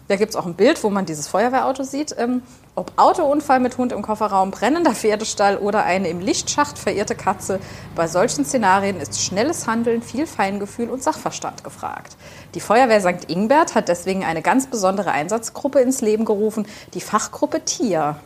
da 0.09 0.17
gibt 0.17 0.31
es 0.31 0.37
auch 0.37 0.47
ein 0.47 0.55
Bild, 0.55 0.83
wo 0.83 0.91
man 0.91 1.07
dieses 1.07 1.29
Feuerwehrauto 1.29 1.83
sieht. 1.85 2.15
Ähm, 2.19 2.43
ob 2.75 2.93
Autounfall 2.97 3.61
mit 3.61 3.77
Hund 3.77 3.93
im 3.93 4.03
Kofferraum, 4.03 4.51
brennender 4.51 4.95
Pferdestall 4.95 5.59
oder 5.59 5.85
eine 5.85 6.09
im 6.09 6.21
Lichtschacht 6.21 6.79
verirrte 6.79 7.15
Katze, 7.15 7.61
bei 7.95 8.07
solchen 8.07 8.45
Szenarien 8.45 9.01
ist 9.01 9.21
schnelles 9.21 9.67
Handeln, 9.67 10.01
viel 10.01 10.27
Feingefühl 10.27 10.89
und 10.89 11.03
Sachverstand 11.03 11.65
gefragt. 11.65 12.17
Die 12.55 12.61
Feuerwehr 12.61 13.01
St. 13.01 13.29
Ingbert 13.29 13.75
hat 13.75 13.89
deswegen 13.89 14.25
eine 14.25 14.43
ganz 14.43 14.67
besondere 14.67 15.11
Einsatzgruppe 15.11 15.81
ins 15.81 16.01
Leben 16.01 16.25
gerufen, 16.25 16.67
die 16.95 17.01
Fachgruppe 17.01 17.65
Tier. 17.65 18.17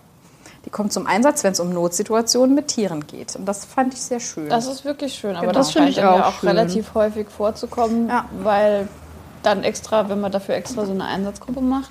Die 0.64 0.70
kommt 0.70 0.92
zum 0.92 1.06
Einsatz, 1.08 1.42
wenn 1.42 1.52
es 1.52 1.60
um 1.60 1.70
Notsituationen 1.70 2.54
mit 2.54 2.68
Tieren 2.68 3.06
geht. 3.06 3.34
Und 3.34 3.46
das 3.46 3.64
fand 3.64 3.94
ich 3.94 4.00
sehr 4.00 4.20
schön. 4.20 4.48
Das 4.48 4.66
ist 4.66 4.84
wirklich 4.84 5.14
schön, 5.14 5.34
aber 5.34 5.48
genau. 5.48 5.58
das 5.58 5.72
scheint 5.72 5.96
ja 5.96 6.28
auch 6.28 6.38
schön. 6.38 6.50
relativ 6.50 6.94
häufig 6.94 7.28
vorzukommen, 7.28 8.08
ja. 8.08 8.26
weil 8.42 8.86
dann 9.42 9.64
extra, 9.64 10.08
wenn 10.08 10.20
man 10.20 10.32
dafür 10.32 10.54
extra 10.54 10.87
so 10.87 10.92
eine 10.92 11.04
Einsatzgruppe 11.04 11.61
macht? 11.61 11.90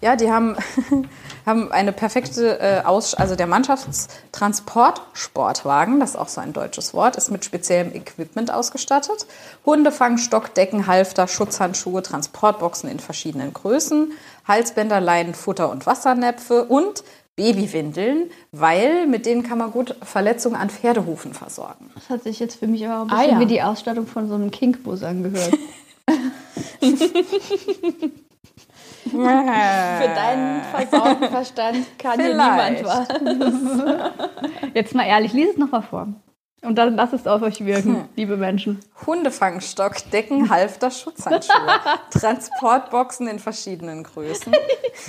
Ja, 0.00 0.16
die 0.16 0.30
haben, 0.30 0.56
haben 1.46 1.70
eine 1.72 1.92
perfekte 1.92 2.60
äh, 2.60 2.82
Aus 2.84 3.14
also 3.14 3.36
der 3.36 3.46
Mannschaftstransportsportwagen, 3.46 6.00
das 6.00 6.10
ist 6.10 6.16
auch 6.16 6.28
so 6.28 6.40
ein 6.40 6.52
deutsches 6.52 6.92
Wort, 6.94 7.16
ist 7.16 7.30
mit 7.30 7.44
speziellem 7.44 7.94
Equipment 7.94 8.52
ausgestattet. 8.52 9.26
Hundefang, 9.64 10.18
Stockdecken, 10.18 10.86
Halfter, 10.86 11.26
Schutzhandschuhe, 11.26 12.02
Transportboxen 12.02 12.90
in 12.90 13.00
verschiedenen 13.00 13.54
Größen, 13.54 14.12
Halsbänder, 14.46 15.00
Leinen, 15.00 15.34
Futter 15.34 15.70
und 15.70 15.86
Wassernäpfe 15.86 16.64
und 16.64 17.02
Babywindeln, 17.36 18.30
weil 18.52 19.08
mit 19.08 19.26
denen 19.26 19.42
kann 19.42 19.58
man 19.58 19.72
gut 19.72 19.96
Verletzungen 20.02 20.54
an 20.54 20.70
Pferdehufen 20.70 21.34
versorgen. 21.34 21.90
Das 21.94 22.08
hat 22.10 22.22
sich 22.22 22.38
jetzt 22.38 22.60
für 22.60 22.68
mich 22.68 22.86
aber 22.86 23.02
ein 23.02 23.08
bisschen 23.08 23.30
ah, 23.30 23.32
ja. 23.32 23.40
wie 23.40 23.46
die 23.46 23.60
Ausstattung 23.60 24.06
von 24.06 24.28
so 24.28 24.34
einem 24.34 24.52
Kinkbus 24.52 25.02
angehört. 25.02 25.52
Für 29.10 30.08
deinen 30.14 30.62
versauten 30.62 31.28
Verstand 31.28 31.98
kann 31.98 32.18
Vielleicht. 32.18 32.80
hier 32.80 32.80
niemand 32.80 32.84
was. 32.84 33.08
Jetzt 34.74 34.94
mal 34.94 35.06
ehrlich, 35.06 35.32
lies 35.32 35.50
es 35.50 35.56
nochmal 35.56 35.82
vor. 35.82 36.08
Und 36.64 36.76
dann 36.76 36.96
lasst 36.96 37.12
es 37.12 37.26
auf 37.26 37.42
euch 37.42 37.64
wirken, 37.64 37.96
hm. 37.96 38.08
liebe 38.16 38.38
Menschen. 38.38 38.80
Hundefangstock, 39.06 39.96
Decken, 40.10 40.48
Halfter, 40.48 40.90
Schutzhandschuhe, 40.90 41.80
Transportboxen 42.10 43.28
in 43.28 43.38
verschiedenen 43.38 44.02
Größen, 44.02 44.54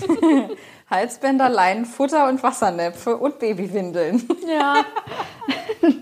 Halsbänder, 0.89 1.49
Leinen, 1.49 1.85
Futter 1.85 2.27
und 2.29 2.43
Wassernäpfe 2.43 3.17
und 3.17 3.39
Babywindeln. 3.39 4.27
Ja. 4.47 4.85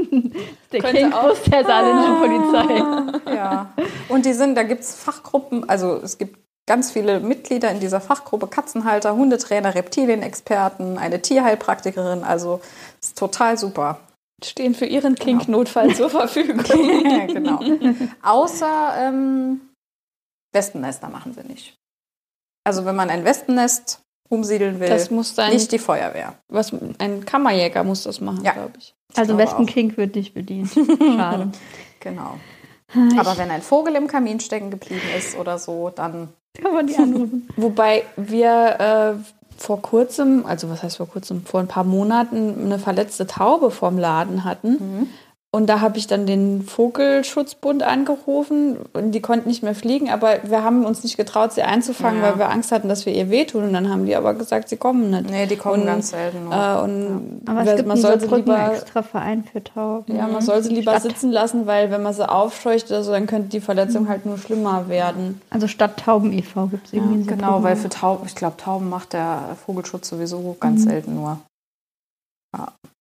der 0.71 0.81
Kinkbus 0.81 1.43
der 1.43 1.65
saarländischen 1.65 2.17
Polizei. 2.19 3.33
Ja. 3.33 3.73
Und 4.09 4.25
die 4.25 4.33
sind, 4.33 4.55
da 4.55 4.63
gibt 4.63 4.81
es 4.81 4.95
Fachgruppen, 4.95 5.67
also 5.69 5.99
es 6.03 6.17
gibt 6.17 6.37
ganz 6.65 6.91
viele 6.91 7.19
Mitglieder 7.19 7.71
in 7.71 7.79
dieser 7.79 8.01
Fachgruppe, 8.01 8.47
Katzenhalter, 8.47 9.15
Hundetrainer, 9.15 9.75
Reptilienexperten, 9.75 10.97
eine 10.97 11.21
Tierheilpraktikerin, 11.21 12.23
also 12.23 12.61
ist 13.01 13.17
total 13.17 13.57
super. 13.57 13.99
Stehen 14.43 14.75
für 14.75 14.85
ihren. 14.85 15.15
Kink-Notfall 15.15 15.87
genau. 15.87 15.97
zur 15.97 16.09
Verfügung. 16.09 16.63
ja, 17.09 17.25
genau. 17.27 17.59
Außer 18.21 18.93
ähm, 18.99 19.61
Wespennester 20.51 21.07
machen 21.07 21.33
sie 21.33 21.43
nicht. 21.47 21.77
Also 22.65 22.85
wenn 22.85 22.95
man 22.95 23.09
ein 23.09 23.23
Wespennest 23.23 24.02
umsiedeln 24.29 24.79
will, 24.79 24.89
das 24.89 25.11
muss 25.11 25.35
dann, 25.35 25.51
nicht 25.51 25.71
die 25.71 25.79
Feuerwehr. 25.79 26.35
Was, 26.47 26.71
ein 26.97 27.25
Kammerjäger 27.25 27.83
muss 27.83 28.03
das 28.03 28.21
machen, 28.21 28.43
ja. 28.43 28.53
glaube 28.53 28.73
ich. 28.77 28.95
Also 29.15 29.37
Wespenkink 29.37 29.97
wird 29.97 30.15
nicht 30.15 30.33
bedient. 30.33 30.69
Schade. 30.99 31.51
genau. 31.99 32.39
Aber 33.17 33.37
wenn 33.37 33.51
ein 33.51 33.61
Vogel 33.61 33.95
im 33.95 34.07
Kamin 34.07 34.39
stecken 34.39 34.71
geblieben 34.71 35.01
ist 35.17 35.37
oder 35.37 35.57
so, 35.57 35.89
dann 35.89 36.29
kann 36.59 36.73
man 36.73 36.87
die 36.87 36.95
anrufen. 36.95 37.47
Wobei 37.55 38.03
wir 38.15 39.17
äh, 39.19 39.23
vor 39.57 39.81
kurzem, 39.81 40.45
also 40.45 40.69
was 40.69 40.83
heißt 40.83 40.97
vor 40.97 41.07
kurzem, 41.07 41.45
vor 41.45 41.59
ein 41.59 41.67
paar 41.67 41.83
Monaten 41.83 42.65
eine 42.65 42.79
verletzte 42.79 43.27
Taube 43.27 43.71
vorm 43.71 43.97
Laden 43.97 44.43
hatten. 44.43 45.09
Und 45.55 45.67
da 45.67 45.81
habe 45.81 45.99
ich 45.99 46.07
dann 46.07 46.25
den 46.25 46.63
Vogelschutzbund 46.63 47.83
angerufen 47.83 48.77
und 48.93 49.11
die 49.11 49.21
konnten 49.21 49.47
nicht 49.47 49.61
mehr 49.61 49.75
fliegen, 49.75 50.09
aber 50.09 50.39
wir 50.45 50.63
haben 50.63 50.83
uns 50.83 51.03
nicht 51.03 51.15
getraut, 51.15 51.53
sie 51.53 51.61
einzufangen, 51.61 52.21
Ja. 52.23 52.29
weil 52.31 52.39
wir 52.39 52.49
Angst 52.49 52.71
hatten, 52.71 52.89
dass 52.89 53.05
wir 53.05 53.13
ihr 53.13 53.29
wehtun. 53.29 53.65
Und 53.65 53.73
dann 53.73 53.87
haben 53.91 54.07
die 54.07 54.15
aber 54.15 54.33
gesagt, 54.33 54.67
sie 54.69 54.77
kommen 54.77 55.11
nicht. 55.11 55.29
Nee, 55.29 55.45
die 55.45 55.55
kommen 55.55 55.81
und, 55.81 55.85
ganz 55.85 56.09
selten 56.09 56.45
nur. 56.45 56.53
Äh, 56.53 56.81
und 56.81 57.41
Aber 57.45 57.65
wer- 57.65 57.73
es 57.73 57.75
gibt 57.77 57.87
man 57.87 57.97
soll 57.97 58.13
sie 58.19 58.25
Saarbrücken 58.25 58.51
lieber 58.51 58.73
extra 58.73 59.03
Verein 59.03 59.43
für 59.43 59.63
Tauben. 59.63 60.15
ja, 60.15 60.27
man 60.27 60.41
soll 60.41 60.63
sie 60.63 60.69
lieber 60.73 60.93
Stadt- 60.93 61.03
sitzen 61.03 61.31
lassen, 61.31 61.67
weil 61.67 61.91
wenn 61.91 62.01
man 62.01 62.15
sie 62.15 62.27
aufscheucht 62.27 62.87
oder 62.89 63.03
so, 63.03 63.11
dann 63.11 63.27
könnte 63.27 63.49
die 63.49 63.61
Verletzung 63.61 64.09
halt 64.09 64.25
nur 64.25 64.39
schlimmer 64.39 64.89
werden. 64.89 65.39
Also 65.51 65.67
statt 65.67 65.97
Tauben 66.03 66.33
e.V. 66.33 66.65
gibt 66.65 66.87
es 66.87 66.93
irgendwie 66.93 67.13
einen 67.13 67.27
Genau, 67.27 67.41
Saarbrücken. 67.41 67.63
weil 67.65 67.75
für 67.75 67.89
Tauben, 67.89 68.25
ich 68.25 68.33
glaube, 68.33 68.57
Tauben 68.57 68.89
macht 68.89 69.13
der 69.13 69.55
Vogelschutz 69.67 70.09
sowieso 70.09 70.57
ganz 70.59 70.83
selten 70.85 71.13
nur. 71.13 71.37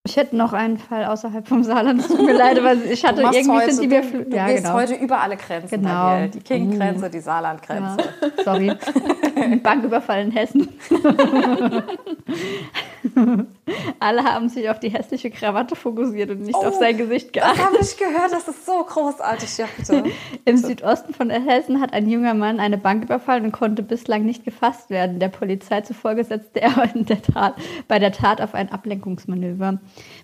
Ich 0.05 0.17
hätte 0.17 0.35
noch 0.37 0.53
einen 0.53 0.79
Fall 0.79 1.05
außerhalb 1.05 1.47
vom 1.47 1.63
Saarland. 1.63 2.05
Tut 2.05 2.21
mir 2.21 2.33
leid, 2.33 2.59
aber 2.59 2.75
ich 2.75 3.05
hatte 3.05 3.23
irgendwie 3.23 3.49
heute, 3.51 3.73
sind 3.73 3.83
die 3.83 3.89
mir 3.89 4.03
du, 4.03 4.35
ja, 4.35 4.49
gehst 4.49 4.65
genau. 4.65 4.75
heute 4.75 4.95
über 4.95 5.21
alle 5.21 5.37
Grenzen, 5.37 5.81
Genau. 5.81 5.89
Daniel. 5.89 6.29
Die 6.31 6.41
King-Grenze, 6.41 7.09
die 7.09 7.21
Saarland-Grenze. 7.21 7.99
Ja, 8.37 8.43
sorry. 8.43 8.73
Banküberfall 9.63 10.23
in 10.23 10.33
Hessen. 10.33 10.69
Alle 14.01 14.25
haben 14.25 14.49
sich 14.49 14.69
auf 14.71 14.79
die 14.81 14.91
hässliche 14.91 15.31
Krawatte 15.31 15.77
fokussiert 15.77 16.31
und 16.31 16.43
nicht 16.43 16.55
Oh, 16.55 16.67
auf 16.67 16.75
sein 16.75 16.97
Gesicht 16.97 17.35
Das 17.37 17.43
geachtet. 17.43 17.65
habe 17.65 17.77
ich 17.81 17.97
gehört, 17.97 18.33
das 18.33 18.47
ist 18.49 18.65
so 18.67 18.85
großartig. 18.85 19.59
Ja, 19.59 19.67
bitte. 19.77 20.05
Im 20.45 20.57
Südosten 20.57 21.15
von 21.15 21.31
Hessen 21.31 21.81
hat 21.81 21.93
ein 21.93 22.09
junger 22.09 22.35
Mann 22.35 22.61
eine 22.61 22.79
Bank 22.79 23.05
überfallen 23.05 23.45
und 23.47 23.53
konnte 23.53 23.83
bislang 23.83 24.25
nicht 24.25 24.45
gefasst 24.45 24.91
werden. 24.91 25.19
Der 25.19 25.29
Polizei 25.29 25.81
zufolge 25.81 26.23
setzte 26.25 26.61
er 26.63 26.73
der 26.95 27.23
Tat, 27.23 27.55
bei 27.89 27.99
der 27.99 28.13
Tat 28.13 28.41
auf 28.41 28.55
ein 28.55 28.71
Ablenkungsmanöver. 28.71 29.79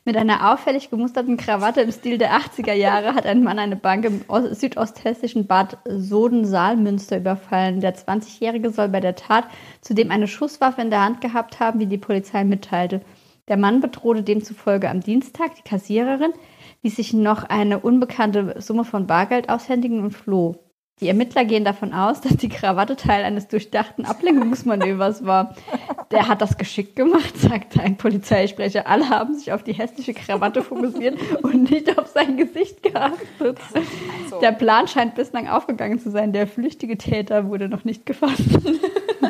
Mit 0.05 0.17
einer 0.17 0.53
auffällig 0.53 0.91
gemusterten 0.91 1.37
Krawatte 1.37 1.81
im 1.81 1.91
Stil 1.93 2.19
der 2.19 2.33
80er 2.33 2.75
Jahre 2.75 3.15
hat 3.15 3.27
ein 3.27 3.43
Mann 3.43 3.59
eine 3.59 3.77
Bank 3.77 4.05
im 4.05 4.23
Ost- 4.29 4.61
südosthessischen 4.61 5.47
Bad 5.47 5.79
Soden-Saalmünster 5.87 7.17
überfallen. 7.19 7.81
Der 7.81 7.97
20-Jährige 7.97 8.71
soll 8.71 8.89
bei 8.89 9.01
der 9.01 9.17
Tat 9.17 9.45
zudem 9.81 10.11
eine 10.11 10.29
Schusswaffe 10.29 10.81
in 10.81 10.91
der 10.91 11.05
Hand 11.05 11.21
gehabt 11.21 11.61
haben, 11.61 11.81
wie 11.81 11.87
die 11.87 11.99
Polizei 11.99 12.45
mitteilte. 12.45 12.68
Der 12.71 13.57
Mann 13.57 13.81
bedrohte 13.81 14.23
demzufolge 14.23 14.91
am 14.91 15.01
Dienstag 15.01 15.55
die 15.55 15.63
Kassiererin, 15.63 16.33
ließ 16.83 16.97
sich 16.97 17.13
noch 17.13 17.45
eine 17.45 17.81
unbekannte 17.81 18.61
Summe 18.61 18.85
von 18.85 19.07
Bargeld 19.07 19.49
aushändigen 19.49 20.03
und 20.03 20.11
floh. 20.11 20.57
Die 21.01 21.07
Ermittler 21.07 21.45
gehen 21.45 21.65
davon 21.65 21.93
aus, 21.93 22.21
dass 22.21 22.37
die 22.37 22.49
Krawatte 22.49 22.97
Teil 22.97 23.23
eines 23.23 23.47
durchdachten 23.47 24.05
Ablenkungsmanövers 24.05 25.25
war. 25.25 25.55
Der 26.11 26.27
hat 26.27 26.43
das 26.43 26.59
geschickt 26.59 26.97
gemacht, 26.97 27.37
sagte 27.39 27.81
ein 27.81 27.97
Polizeisprecher. 27.97 28.89
Alle 28.89 29.09
haben 29.09 29.35
sich 29.35 29.53
auf 29.53 29.63
die 29.63 29.75
hässliche 29.75 30.13
Krawatte 30.13 30.63
fokussiert 30.63 31.17
und 31.43 31.71
nicht 31.71 31.97
auf 31.97 32.09
sein 32.09 32.37
Gesicht 32.37 32.83
geachtet. 32.83 33.59
Also, 34.25 34.41
Der 34.41 34.53
Plan 34.53 34.89
scheint 34.89 35.15
bislang 35.15 35.47
aufgegangen 35.49 36.01
zu 36.01 36.11
sein. 36.11 36.33
Der 36.33 36.49
flüchtige 36.49 36.99
Täter 36.99 37.49
wurde 37.49 37.69
noch 37.69 37.85
nicht 37.85 38.05
gefasst. 38.05 38.43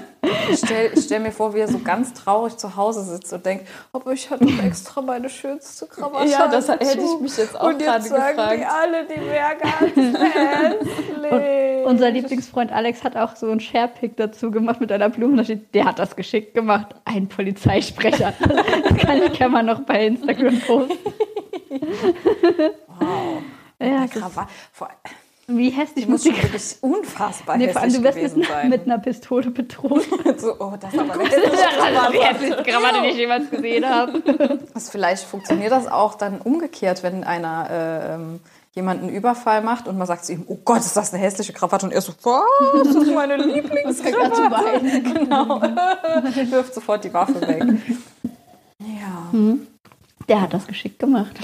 ich 0.51 0.59
stelle 0.59 0.91
stell 1.01 1.21
mir 1.21 1.33
vor, 1.33 1.55
wie 1.55 1.61
er 1.61 1.69
so 1.69 1.79
ganz 1.79 2.13
traurig 2.15 2.57
zu 2.57 2.77
Hause 2.77 3.03
sitzt 3.03 3.33
und 3.33 3.45
denkt, 3.45 3.67
aber 3.93 4.13
ich 4.13 4.31
hatte 4.31 4.47
extra 4.65 5.01
meine 5.03 5.29
schönste 5.29 5.87
Krawatte. 5.87 6.29
Ja, 6.29 6.49
das 6.49 6.69
hätte 6.69 6.85
dazu. 6.85 7.17
ich 7.17 7.21
mich 7.21 7.37
jetzt 7.37 7.59
auch 7.59 7.69
Und 7.69 7.79
gerade 7.79 7.99
jetzt 8.05 8.09
sagen 8.11 8.37
gefragt. 8.37 8.61
die 8.61 8.65
alle, 8.65 9.07
die 9.07 9.21
wäre 9.21 9.57
ganz 9.57 10.19
hässlich. 10.35 11.87
Unser 11.87 12.11
Lieblingsfreund 12.11 12.73
Alex 12.73 13.03
hat 13.05 13.17
auch 13.17 13.37
so 13.37 13.51
einen 13.51 13.61
Sharepick 13.61 14.17
dazu 14.17 14.51
gemacht 14.51 14.81
mit 14.81 14.93
einer 14.93 15.09
Blume. 15.09 15.37
Da 15.39 15.45
steht, 15.45 15.75
der 15.75 15.85
hat 15.87 15.99
das 15.99 16.17
geschickt 16.17 16.55
gemacht. 16.55 16.89
Ein 17.05 17.29
Polizeisprecher. 17.29 18.35
Das 18.89 18.97
kann, 18.99 19.33
kann 19.33 19.53
man 19.53 19.67
noch 19.67 19.81
bei 19.81 20.07
Instagram 20.07 20.61
posten. 20.61 20.99
Wow. 22.99 23.43
Ja, 23.81 24.07
Krawatte. 24.07 24.49
Wie 25.51 25.71
hässlich 25.71 26.07
muss 26.07 26.25
schon 26.25 26.37
wirklich 26.37 26.77
unfassbar 26.83 27.57
Nee, 27.57 27.71
vor 27.71 27.81
allem, 27.81 27.91
hässlich 27.91 28.13
du 28.13 28.21
wirst 28.21 28.37
mit, 28.37 28.47
sein. 28.49 28.69
mit 28.69 28.83
einer 28.85 28.99
Pistole 28.99 29.51
bedroht. 29.51 30.05
so, 30.37 30.55
oh, 30.59 30.75
das 30.79 30.93
ist 30.93 31.01
aber 31.01 31.25
Das 31.25 31.33
ist 31.33 32.13
die 32.13 32.19
hässlichste 32.19 32.63
Krawatte, 32.65 33.03
die 33.03 33.09
ich 33.09 33.17
jemals 33.17 33.51
gesehen 33.51 33.89
habe. 33.89 34.59
Das 34.75 34.91
vielleicht 34.91 35.25
funktioniert 35.25 35.73
das 35.73 35.87
auch 35.87 36.17
dann 36.17 36.43
umgekehrt, 36.43 37.03
wenn 37.03 37.25
einer 37.25 37.71
äh, 37.71 38.15
ähm, 38.15 38.41
jemanden 38.75 39.09
Überfall 39.09 39.63
macht 39.63 39.89
und 39.89 39.97
man 39.97 40.07
sagt 40.07 40.27
zu 40.27 40.35
ihm, 40.35 40.45
oh 40.47 40.59
Gott, 40.67 40.81
ist 40.81 40.97
das 40.99 41.15
eine 41.15 41.23
hässliche 41.23 41.55
Krawatte? 41.55 41.87
Und 41.87 41.93
er 41.93 42.03
so, 42.03 42.13
was? 42.23 42.85
Das 42.85 42.95
ist 42.95 43.15
meine 43.15 43.37
Lieblingskrawatte. 43.39 45.01
genau. 45.01 45.63
Wirft 46.51 46.75
sofort 46.75 47.05
die 47.05 47.13
Waffe 47.15 47.41
weg. 47.41 47.65
Ja. 48.81 49.33
Der 50.29 50.41
hat 50.43 50.53
das 50.53 50.67
geschickt 50.67 50.99
gemacht. 50.99 51.41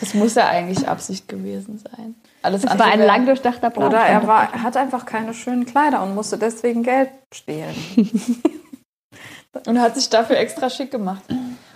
Das 0.00 0.14
muss 0.14 0.34
ja 0.34 0.48
eigentlich 0.48 0.86
Absicht 0.88 1.28
gewesen 1.28 1.78
sein. 1.78 2.14
Alles 2.42 2.64
andere 2.66 2.78
war 2.86 2.92
ein 2.92 3.00
lang 3.00 3.26
durchdachter 3.26 3.70
Plan. 3.70 3.88
Oder 3.88 4.00
er 4.00 4.26
war, 4.26 4.52
hat 4.62 4.76
einfach 4.76 5.06
keine 5.06 5.32
schönen 5.34 5.64
Kleider 5.64 6.02
und 6.02 6.14
musste 6.14 6.36
deswegen 6.38 6.82
Geld 6.82 7.10
stehlen. 7.32 7.74
Und 9.66 9.78
hat 9.82 9.96
sich 9.96 10.08
dafür 10.08 10.38
extra 10.38 10.70
schick 10.70 10.90
gemacht. 10.90 11.22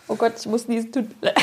Oh 0.09 0.15
Gott, 0.17 0.33
ich 0.39 0.47
muss 0.47 0.67
niesen. 0.67 0.93
Tut 0.93 1.09
mir 1.21 1.27
leid. 1.29 1.37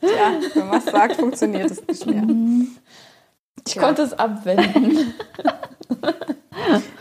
Ja, 0.00 0.32
wenn 0.54 0.68
man 0.68 0.70
was 0.78 0.84
sagt, 0.86 1.16
funktioniert 1.16 1.70
es 1.70 1.86
nicht 1.86 2.06
mehr. 2.06 2.24
Ich 3.66 3.74
Ja. 3.74 3.82
konnte 3.82 4.02
es 4.02 4.12
abwenden. 4.18 5.14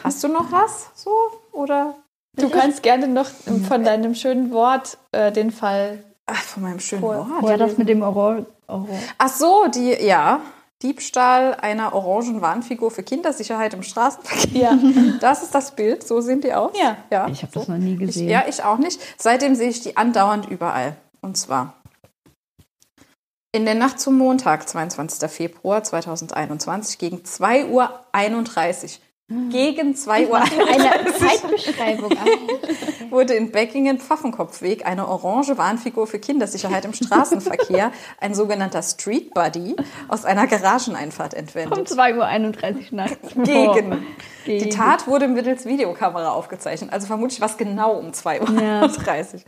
Hast 0.03 0.23
du 0.23 0.27
noch 0.27 0.51
was 0.51 0.89
so? 0.95 1.11
Oder? 1.51 1.95
Du 2.37 2.49
kannst 2.49 2.83
gerne 2.83 3.07
noch 3.07 3.27
von 3.67 3.83
deinem 3.83 4.15
schönen 4.15 4.51
Wort 4.51 4.97
äh, 5.11 5.31
den 5.31 5.51
Fall. 5.51 6.03
Ach, 6.27 6.41
von 6.41 6.63
meinem 6.63 6.79
schönen 6.79 7.01
Vor- 7.01 7.27
Wort. 7.41 7.49
Ja, 7.49 7.57
das 7.57 7.77
mit 7.77 7.89
dem 7.89 8.01
Orange. 8.01 8.45
Ach 9.17 9.29
so, 9.29 9.67
die, 9.73 9.93
ja. 10.05 10.41
Diebstahl 10.83 11.55
einer 11.55 11.93
orangen 11.95 12.41
Warnfigur 12.41 12.91
für 12.91 13.01
Kindersicherheit 13.01 13.73
im 13.73 13.81
Straßenverkehr. 13.81 14.73
Ja. 14.73 14.77
Das 15.19 15.41
ist 15.41 15.55
das 15.55 15.71
Bild, 15.71 16.05
so 16.07 16.21
sehen 16.21 16.41
die 16.41 16.53
aus. 16.53 16.71
Ja. 16.79 16.97
ja 17.09 17.27
Ich 17.29 17.41
habe 17.41 17.51
so. 17.51 17.61
das 17.61 17.69
noch 17.69 17.77
nie 17.77 17.93
Ich, 17.93 17.99
gesehen. 17.99 18.29
ja, 18.29 18.43
ich 18.47 18.63
auch 18.63 18.77
nicht. 18.77 18.99
Seitdem 19.17 19.55
sehe 19.55 19.69
ich 19.69 19.81
die 19.81 19.97
andauernd 19.97 20.47
überall. 20.47 20.95
Und 21.21 21.35
zwar 21.35 21.73
in 23.51 23.65
der 23.65 23.73
Nacht 23.73 23.99
zum 23.99 24.17
Montag, 24.19 24.69
22. 24.69 25.27
Februar 25.31 25.81
2021, 25.83 26.99
gegen 26.99 27.17
2.31 27.23 27.65
Uhr. 27.71 28.89
Gegen 29.49 29.93
2 29.93 30.27
Uhr 30.29 30.37
Eine 30.37 31.13
Zeitbeschreibung. 31.19 32.11
wurde 33.09 33.33
in 33.33 33.51
Beckingen 33.51 33.99
Pfaffenkopfweg 33.99 34.85
eine 34.85 35.05
orange 35.05 35.57
Warnfigur 35.57 36.07
für 36.07 36.17
Kindersicherheit 36.17 36.85
im 36.85 36.93
Straßenverkehr, 36.93 37.91
ein 38.21 38.33
sogenannter 38.33 38.81
Street 38.81 39.33
Buddy, 39.33 39.75
aus 40.07 40.23
einer 40.23 40.47
Garageneinfahrt 40.47 41.33
um 41.33 41.39
entwendet. 41.39 41.89
2.31 41.89 42.75
Uhr 42.91 42.95
nachts. 42.95 43.33
Gegen. 43.35 43.89
Boah. 43.89 43.99
Die 44.45 44.59
Gegen. 44.59 44.69
Tat 44.69 45.07
wurde 45.07 45.27
mittels 45.27 45.65
Videokamera 45.65 46.29
aufgezeichnet, 46.29 46.93
also 46.93 47.07
vermutlich 47.07 47.41
was 47.41 47.57
genau 47.57 47.95
um 47.97 48.11
2.30 48.11 48.61
Ja. 48.61 48.83
Uhr. 48.83 49.41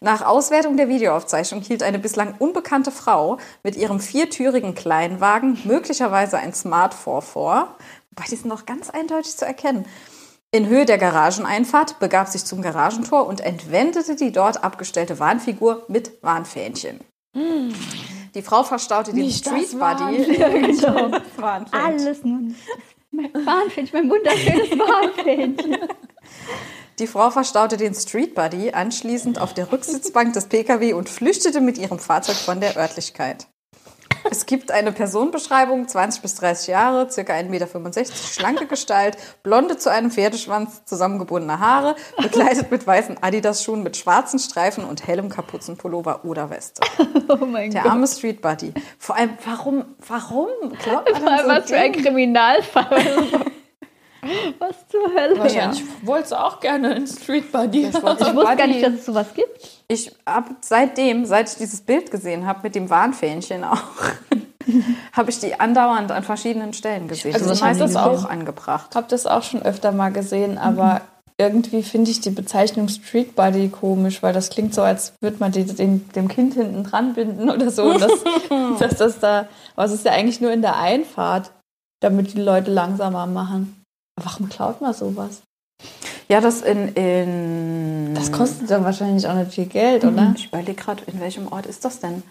Nach 0.00 0.22
Auswertung 0.24 0.76
der 0.76 0.88
Videoaufzeichnung 0.88 1.62
hielt 1.62 1.82
eine 1.82 1.98
bislang 1.98 2.34
unbekannte 2.38 2.90
Frau 2.90 3.38
mit 3.62 3.74
ihrem 3.74 4.00
viertürigen 4.00 4.74
Kleinwagen 4.74 5.58
möglicherweise 5.64 6.36
ein 6.36 6.52
Smart 6.52 6.92
4 6.94 7.22
vor, 7.22 7.76
wobei 8.16 8.28
die 8.28 8.36
sind 8.36 8.48
noch 8.48 8.66
ganz 8.66 8.90
eindeutig 8.90 9.36
zu 9.36 9.44
erkennen. 9.44 9.86
In 10.50 10.68
Höhe 10.68 10.84
der 10.84 10.98
Garageneinfahrt 10.98 11.98
begab 11.98 12.28
sich 12.28 12.44
zum 12.44 12.62
Garagentor 12.62 13.26
und 13.26 13.40
entwendete 13.40 14.14
die 14.14 14.30
dort 14.30 14.62
abgestellte 14.62 15.18
Warnfigur 15.18 15.84
mit 15.88 16.22
Warnfähnchen. 16.22 17.00
Die 17.34 18.42
Frau 18.42 18.62
verstaute 18.62 19.12
den 19.12 19.24
Nicht 19.24 19.44
Street 19.44 19.78
Buddy. 19.78 20.24
Genau. 20.36 21.10
Alles 21.72 22.22
nur 22.22 22.38
nicht. 22.38 22.60
Mein 23.10 23.32
Warnfähnchen, 23.34 24.00
mein 24.00 24.10
wunderschönes 24.10 24.70
Warnfähnchen. 24.78 25.76
Die 27.00 27.06
Frau 27.08 27.30
verstaute 27.30 27.76
den 27.76 27.94
Street 27.94 28.36
Buddy 28.36 28.70
anschließend 28.70 29.40
auf 29.40 29.54
der 29.54 29.72
Rücksitzbank 29.72 30.34
des 30.34 30.46
Pkw 30.46 30.92
und 30.92 31.08
flüchtete 31.08 31.60
mit 31.60 31.78
ihrem 31.78 31.98
Fahrzeug 31.98 32.36
von 32.36 32.60
der 32.60 32.76
Örtlichkeit. 32.76 33.48
Es 34.30 34.46
gibt 34.46 34.70
eine 34.70 34.90
Personenbeschreibung, 34.92 35.86
20 35.86 36.22
bis 36.22 36.34
30 36.36 36.68
Jahre, 36.68 37.10
circa 37.10 37.34
1,65 37.34 37.48
Meter, 37.50 38.04
schlanke 38.14 38.66
Gestalt, 38.66 39.16
blonde 39.42 39.76
zu 39.76 39.90
einem 39.90 40.10
Pferdeschwanz 40.10 40.84
zusammengebundene 40.86 41.60
Haare, 41.60 41.94
bekleidet 42.20 42.70
mit 42.70 42.86
weißen 42.86 43.22
Adidas-Schuhen 43.22 43.82
mit 43.82 43.96
schwarzen 43.96 44.38
Streifen 44.38 44.84
und 44.84 45.06
hellem 45.06 45.28
Kapuzenpullover 45.28 46.24
oder 46.24 46.50
Weste. 46.50 46.80
Oh 47.28 47.46
mein 47.46 47.70
Der 47.70 47.82
Gott. 47.82 47.92
arme 47.92 48.06
Street 48.06 48.42
Buddy. 48.42 48.72
Vor 48.98 49.16
allem, 49.16 49.30
warum, 49.46 49.84
warum 50.06 50.48
glaubt 50.82 51.10
man 51.12 51.24
dann 51.24 51.38
so 51.40 51.48
Was 51.48 51.70
für 51.70 51.76
ein? 51.76 51.92
Kriminalfall. 51.92 53.02
Was 54.58 54.88
zur 54.88 55.02
Hölle? 55.14 55.38
Wahrscheinlich 55.38 55.82
wolltest 56.02 56.32
du 56.32 56.36
auch 56.44 56.60
gerne 56.60 56.94
einen 56.94 57.06
Street 57.06 57.50
Buddy. 57.52 57.82
Ich 57.86 57.94
Ich 57.94 58.02
wusste 58.02 58.56
gar 58.56 58.66
nicht, 58.66 58.82
dass 58.84 58.94
es 58.94 59.06
sowas 59.06 59.26
gibt. 59.34 59.50
Ich 59.88 60.12
habe 60.26 60.50
seitdem, 60.60 61.24
seit 61.26 61.50
ich 61.50 61.56
dieses 61.56 61.80
Bild 61.82 62.10
gesehen 62.10 62.46
habe, 62.46 62.60
mit 62.62 62.74
dem 62.74 62.88
Warnfähnchen 62.90 63.64
auch, 63.64 63.82
habe 65.12 65.30
ich 65.30 65.38
die 65.40 65.58
andauernd 65.60 66.10
an 66.10 66.22
verschiedenen 66.22 66.72
Stellen 66.72 67.08
gesehen. 67.08 67.34
Also 67.34 67.50
ich 67.52 67.58
sind 67.58 67.66
hab 67.66 67.78
das 67.78 67.92
meistens 67.92 67.96
auch- 67.96 68.24
angebracht. 68.30 68.94
habe 68.96 69.06
das 69.08 69.26
auch 69.26 69.42
schon 69.42 69.62
öfter 69.62 69.92
mal 69.92 70.10
gesehen, 70.10 70.58
aber 70.58 71.02
irgendwie 71.36 71.82
finde 71.82 72.10
ich 72.12 72.20
die 72.20 72.30
Bezeichnung 72.30 72.88
Street 72.88 73.34
Buddy 73.34 73.68
komisch, 73.68 74.22
weil 74.22 74.32
das 74.32 74.50
klingt 74.50 74.72
so, 74.72 74.82
als 74.82 75.14
würde 75.20 75.38
man 75.40 75.50
die, 75.50 75.64
den, 75.64 76.08
dem 76.12 76.28
Kind 76.28 76.54
hinten 76.54 76.84
dran 76.84 77.14
binden 77.14 77.50
oder 77.50 77.70
so. 77.70 77.84
Und 77.84 78.00
das, 78.00 78.12
dass 78.78 78.96
das 78.98 79.18
da, 79.18 79.48
aber 79.74 79.86
es 79.86 79.92
ist 79.92 80.04
ja 80.04 80.12
eigentlich 80.12 80.40
nur 80.40 80.52
in 80.52 80.62
der 80.62 80.76
Einfahrt, 80.78 81.50
damit 82.00 82.34
die 82.34 82.40
Leute 82.40 82.70
langsamer 82.70 83.26
machen. 83.26 83.83
Warum 84.16 84.48
klaut 84.48 84.80
man 84.80 84.94
sowas? 84.94 85.42
Ja, 86.28 86.40
das 86.40 86.62
in, 86.62 86.88
in 86.94 88.14
Das 88.14 88.32
kostet 88.32 88.70
dann 88.70 88.84
wahrscheinlich 88.84 89.26
auch 89.26 89.34
nicht 89.34 89.52
viel 89.52 89.66
Geld, 89.66 90.04
oder? 90.04 90.32
Ich 90.36 90.46
überlege 90.46 90.74
gerade, 90.74 91.02
in 91.06 91.20
welchem 91.20 91.48
Ort 91.52 91.66
ist 91.66 91.84
das 91.84 92.00
denn? 92.00 92.22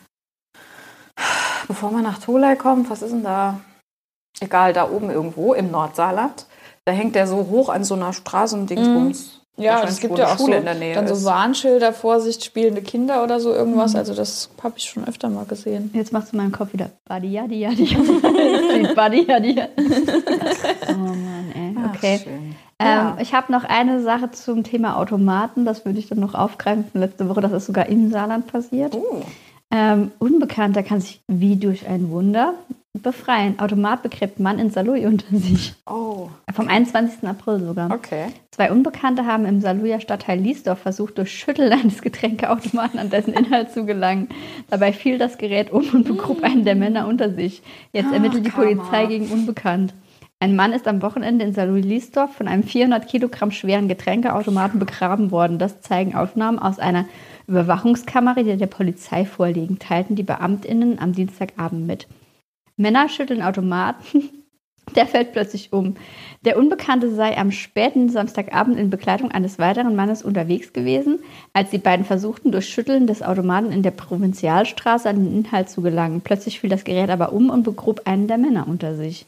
Bevor 1.68 1.92
man 1.92 2.04
nach 2.04 2.18
Tolai 2.20 2.56
kommt, 2.56 2.90
was 2.90 3.02
ist 3.02 3.12
denn 3.12 3.24
da? 3.24 3.60
Egal, 4.40 4.74
da 4.74 4.90
oben 4.90 5.10
irgendwo 5.12 5.54
im 5.54 5.70
Nordsaarland. 5.72 6.48
Da 6.86 6.92
hängt 6.92 7.16
der 7.16 7.28
so 7.28 7.48
hoch 7.50 7.70
an 7.70 7.84
so 7.84 7.94
einer 7.94 8.14
Straßendingsbums. 8.14 9.42
Ja, 9.56 9.74
Wahrscheinlich, 9.74 9.92
es 9.94 10.00
gibt 10.02 10.18
ja 10.18 10.26
eine 10.26 10.34
auch 10.34 10.38
Schule 10.40 10.54
so, 10.54 10.58
in 10.60 10.66
der 10.66 10.74
Nähe 10.74 10.96
dann 10.96 11.08
so 11.08 11.14
ist. 11.14 11.26
Warnschilder, 11.26 11.94
Vorsicht, 11.94 12.44
spielende 12.44 12.82
Kinder 12.82 13.24
oder 13.24 13.40
so 13.40 13.54
irgendwas. 13.54 13.96
Also 13.96 14.16
das 14.16 14.50
habe 14.64 14.74
ich 14.78 14.86
schon 14.86 15.08
öfter 15.08 15.30
mal 15.30 15.46
gesehen. 15.46 15.92
Jetzt 15.94 16.12
machst 16.12 16.30
du 16.34 16.38
in 16.38 16.42
meinem 16.42 16.52
Kopf 16.52 16.74
wieder 16.74 16.90
Buddy, 17.08 17.28
Yadi, 17.28 17.60
Yadi. 17.60 17.86
Buddy, 18.96 19.26
Yadi. 19.28 19.62
Oh 20.90 20.94
Mann, 20.98 21.52
ey. 21.56 21.63
Ach, 21.94 21.98
Okay. 21.98 22.20
Ähm, 22.80 22.88
Ja. 22.88 23.18
ich 23.22 23.34
habe 23.34 23.52
noch 23.52 23.64
eine 23.64 24.02
Sache 24.02 24.32
zum 24.32 24.64
Thema 24.64 24.98
Automaten. 24.98 25.64
Das 25.66 25.86
würde 25.86 26.00
ich 26.00 26.10
dann 26.10 26.20
noch 26.20 26.34
aufgreifen 26.34 26.86
von 26.92 27.02
letzte 27.02 27.30
Woche. 27.30 27.42
Das 27.42 27.52
ist 27.52 27.66
sogar 27.68 27.88
im 27.88 28.10
Saarland 28.12 28.48
passiert. 28.48 28.96
Oh. 28.96 29.22
Ähm, 29.72 30.12
Unbekannter 30.20 30.84
kann 30.84 31.00
sich 31.02 31.22
wie 31.28 31.56
durch 31.56 31.88
ein 31.88 32.10
Wunder 32.10 32.54
befreien. 32.94 33.60
Automat 33.60 34.04
begräbt 34.04 34.40
Mann 34.40 34.60
in 34.60 34.70
Saarlouis 34.70 35.06
unter 35.06 35.26
sich. 35.36 35.74
oh, 35.90 36.30
Vom 36.54 36.68
21. 36.68 37.28
April 37.28 37.60
sogar. 37.60 37.90
okay. 37.92 38.26
Zwei 38.52 38.72
Unbekannte 38.72 39.26
haben 39.26 39.46
im 39.46 39.62
Saarlouier 39.62 40.00
Stadtteil 40.00 40.38
Liesdorf 40.40 40.78
versucht, 40.80 41.18
durch 41.18 41.32
Schütteln 41.32 41.72
eines 41.74 42.04
Getränkeautomaten 42.04 43.00
an 43.00 43.10
dessen 43.10 43.34
Inhalt 43.34 43.72
zu 43.72 43.86
gelangen. 43.88 44.30
Dabei 44.70 44.94
fiel 44.94 45.18
das 45.18 45.40
Gerät 45.40 45.72
um 45.72 45.84
und 45.92 46.04
begrub 46.08 46.44
einen 46.44 46.66
der 46.66 46.76
Männer 46.76 47.08
unter 47.08 47.34
sich. 47.34 47.64
Jetzt 47.94 48.08
Ach, 48.10 48.14
ermittelt 48.14 48.46
die 48.46 48.52
Karma. 48.52 48.66
Polizei 48.84 49.06
gegen 49.08 49.28
Unbekannt. 49.32 49.94
Ein 50.44 50.58
Mann 50.58 50.74
ist 50.74 50.90
am 50.90 51.02
Wochenende 51.02 51.46
in 51.46 51.54
Saarlouis-Liesdorf 51.54 52.36
von 52.36 52.50
einem 52.50 52.64
400 52.64 53.08
Kilogramm 53.08 53.52
schweren 53.52 53.88
Getränkeautomaten 53.88 54.78
begraben 54.78 55.32
worden. 55.32 55.58
Das 55.58 55.80
zeigen 55.80 56.16
Aufnahmen 56.16 56.60
aus 56.60 56.80
einer 56.80 57.06
Überwachungskamera, 57.48 58.44
die 58.44 58.58
der 58.58 58.68
Polizei 58.68 59.24
vorliegen, 59.24 59.80
teilten 59.80 60.18
die 60.18 60.24
BeamtInnen 60.24 61.00
am 61.00 61.14
Dienstagabend 61.14 61.88
mit. 61.88 62.10
Männer 62.76 63.08
schütteln 63.08 63.42
Automaten. 63.42 64.04
Der 64.98 65.08
fällt 65.08 65.32
plötzlich 65.32 65.72
um. 65.72 65.96
Der 66.44 66.58
Unbekannte 66.58 67.16
sei 67.16 67.38
am 67.38 67.52
späten 67.52 68.10
Samstagabend 68.10 68.78
in 68.78 68.90
Begleitung 68.90 69.32
eines 69.32 69.58
weiteren 69.58 69.96
Mannes 69.96 70.24
unterwegs 70.24 70.74
gewesen, 70.74 71.20
als 71.54 71.70
die 71.70 71.78
beiden 71.78 72.06
versuchten, 72.06 72.52
durch 72.52 72.68
Schütteln 72.68 73.08
des 73.08 73.24
Automaten 73.24 73.72
in 73.72 73.82
der 73.82 73.92
Provinzialstraße 73.92 75.08
an 75.08 75.24
den 75.24 75.34
Inhalt 75.34 75.70
zu 75.70 75.82
gelangen. 75.82 76.20
Plötzlich 76.20 76.60
fiel 76.60 76.70
das 76.70 76.84
Gerät 76.84 77.10
aber 77.10 77.32
um 77.32 77.50
und 77.50 77.64
begrub 77.64 78.02
einen 78.04 78.28
der 78.28 78.38
Männer 78.38 78.68
unter 78.68 78.94
sich. 78.94 79.26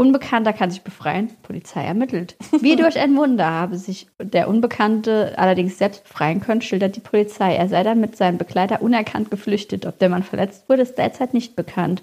Unbekannter 0.00 0.54
kann 0.54 0.70
sich 0.70 0.80
befreien, 0.80 1.28
Polizei 1.42 1.84
ermittelt. 1.84 2.34
Wie 2.62 2.74
durch 2.74 2.98
ein 2.98 3.14
Wunder 3.16 3.44
habe 3.50 3.76
sich 3.76 4.06
der 4.18 4.48
Unbekannte 4.48 5.34
allerdings 5.36 5.76
selbst 5.76 6.04
befreien 6.04 6.40
können, 6.40 6.62
schildert 6.62 6.96
die 6.96 7.00
Polizei. 7.00 7.54
Er 7.54 7.68
sei 7.68 7.82
dann 7.82 8.00
mit 8.00 8.16
seinem 8.16 8.38
Begleiter 8.38 8.80
unerkannt 8.80 9.30
geflüchtet. 9.30 9.84
Ob 9.84 9.98
der 9.98 10.08
Mann 10.08 10.22
verletzt 10.22 10.70
wurde, 10.70 10.80
ist 10.80 10.96
derzeit 10.96 11.34
nicht 11.34 11.54
bekannt. 11.54 12.02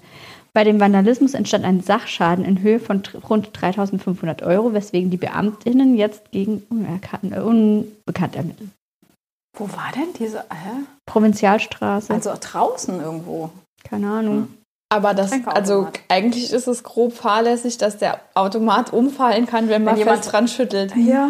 Bei 0.52 0.62
dem 0.62 0.78
Vandalismus 0.78 1.34
entstand 1.34 1.64
ein 1.64 1.80
Sachschaden 1.80 2.44
in 2.44 2.62
Höhe 2.62 2.78
von 2.78 3.02
rund 3.28 3.48
3.500 3.48 4.44
Euro, 4.44 4.74
weswegen 4.74 5.10
die 5.10 5.16
Beamtinnen 5.16 5.96
jetzt 5.96 6.30
gegen 6.30 6.62
unerkannt, 6.70 7.32
äh, 7.32 7.40
unbekannt 7.40 8.36
ermitteln. 8.36 8.70
Wo 9.56 9.68
war 9.70 9.90
denn 9.92 10.12
diese? 10.20 10.42
Hä? 10.42 10.84
Provinzialstraße, 11.04 12.14
Also 12.14 12.30
draußen 12.40 13.00
irgendwo. 13.00 13.50
keine 13.82 14.08
Ahnung. 14.08 14.48
Aber 14.90 15.12
das, 15.12 15.32
also 15.46 15.88
eigentlich 16.08 16.50
ist 16.50 16.66
es 16.66 16.82
grob 16.82 17.12
fahrlässig, 17.12 17.76
dass 17.76 17.98
der 17.98 18.20
Automat 18.34 18.90
umfallen 18.92 19.44
kann, 19.46 19.68
wenn 19.68 19.84
man 19.84 19.94
Wenn 19.94 19.98
jemand- 20.00 20.20
fest 20.20 20.32
dran 20.32 20.48
schüttelt. 20.48 20.94
Ja, 20.96 21.28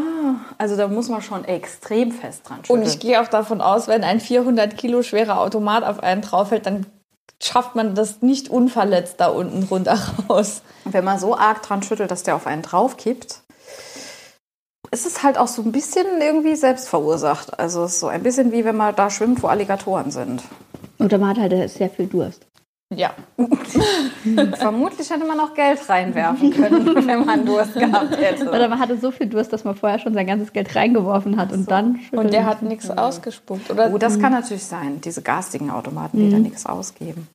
also 0.58 0.76
da 0.76 0.86
muss 0.86 1.08
man 1.08 1.22
schon 1.22 1.44
extrem 1.44 2.12
fest 2.12 2.42
dran 2.48 2.58
Und 2.58 2.66
schütteln. 2.66 2.86
ich 2.86 3.00
gehe 3.00 3.20
auch 3.20 3.26
davon 3.26 3.60
aus, 3.60 3.88
wenn 3.88 4.04
ein 4.04 4.20
400 4.20 4.76
Kilo 4.76 5.02
schwerer 5.02 5.40
Automat 5.40 5.82
auf 5.82 6.00
einen 6.00 6.22
drauffällt, 6.22 6.66
dann 6.66 6.86
schafft 7.42 7.74
man 7.74 7.96
das 7.96 8.22
nicht 8.22 8.48
unverletzt 8.48 9.14
da 9.18 9.26
unten 9.26 9.64
runter 9.64 9.98
raus. 10.28 10.62
Und 10.84 10.94
wenn 10.94 11.04
man 11.04 11.18
so 11.18 11.36
arg 11.36 11.60
dran 11.62 11.82
schüttelt, 11.82 12.12
dass 12.12 12.22
der 12.22 12.36
auf 12.36 12.46
einen 12.46 12.62
draufkippt, 12.62 13.42
ist 14.92 15.04
es 15.06 15.22
halt 15.24 15.36
auch 15.36 15.48
so 15.48 15.62
ein 15.62 15.72
bisschen 15.72 16.06
irgendwie 16.20 16.54
selbst 16.54 16.88
verursacht. 16.88 17.58
Also 17.58 17.82
es 17.82 17.94
ist 17.94 18.00
so 18.00 18.06
ein 18.06 18.22
bisschen 18.22 18.52
wie 18.52 18.64
wenn 18.64 18.76
man 18.76 18.94
da 18.94 19.10
schwimmt, 19.10 19.42
wo 19.42 19.48
Alligatoren 19.48 20.12
sind. 20.12 20.42
Oder 21.00 21.18
man 21.18 21.30
hat 21.30 21.38
halt 21.38 21.70
sehr 21.70 21.90
viel 21.90 22.06
Durst. 22.06 22.46
Ja. 22.94 23.12
Vermutlich 24.54 25.10
hätte 25.10 25.26
man 25.26 25.38
auch 25.40 25.52
Geld 25.52 25.86
reinwerfen 25.88 26.52
können, 26.52 26.86
wenn 27.06 27.26
man 27.26 27.44
Durst 27.44 27.74
gehabt 27.74 28.16
hätte. 28.16 28.48
Oder 28.48 28.68
man 28.68 28.78
hatte 28.78 28.98
so 28.98 29.10
viel 29.10 29.26
Durst, 29.26 29.52
dass 29.52 29.64
man 29.64 29.74
vorher 29.74 29.98
schon 29.98 30.14
sein 30.14 30.26
ganzes 30.26 30.54
Geld 30.54 30.74
reingeworfen 30.74 31.36
hat 31.36 31.52
und 31.52 31.70
dann 31.70 32.00
Und 32.12 32.32
der 32.32 32.46
hat 32.46 32.62
nichts 32.62 32.90
ausgespuckt, 32.90 33.70
oder? 33.70 33.90
Oh, 33.92 33.98
das 33.98 34.18
kann 34.18 34.32
natürlich 34.32 34.64
sein. 34.64 35.02
Diese 35.02 35.20
garstigen 35.20 35.70
Automaten, 35.70 36.18
die 36.18 36.30
da 36.30 36.38
nichts 36.38 36.64
ausgeben. 36.64 37.28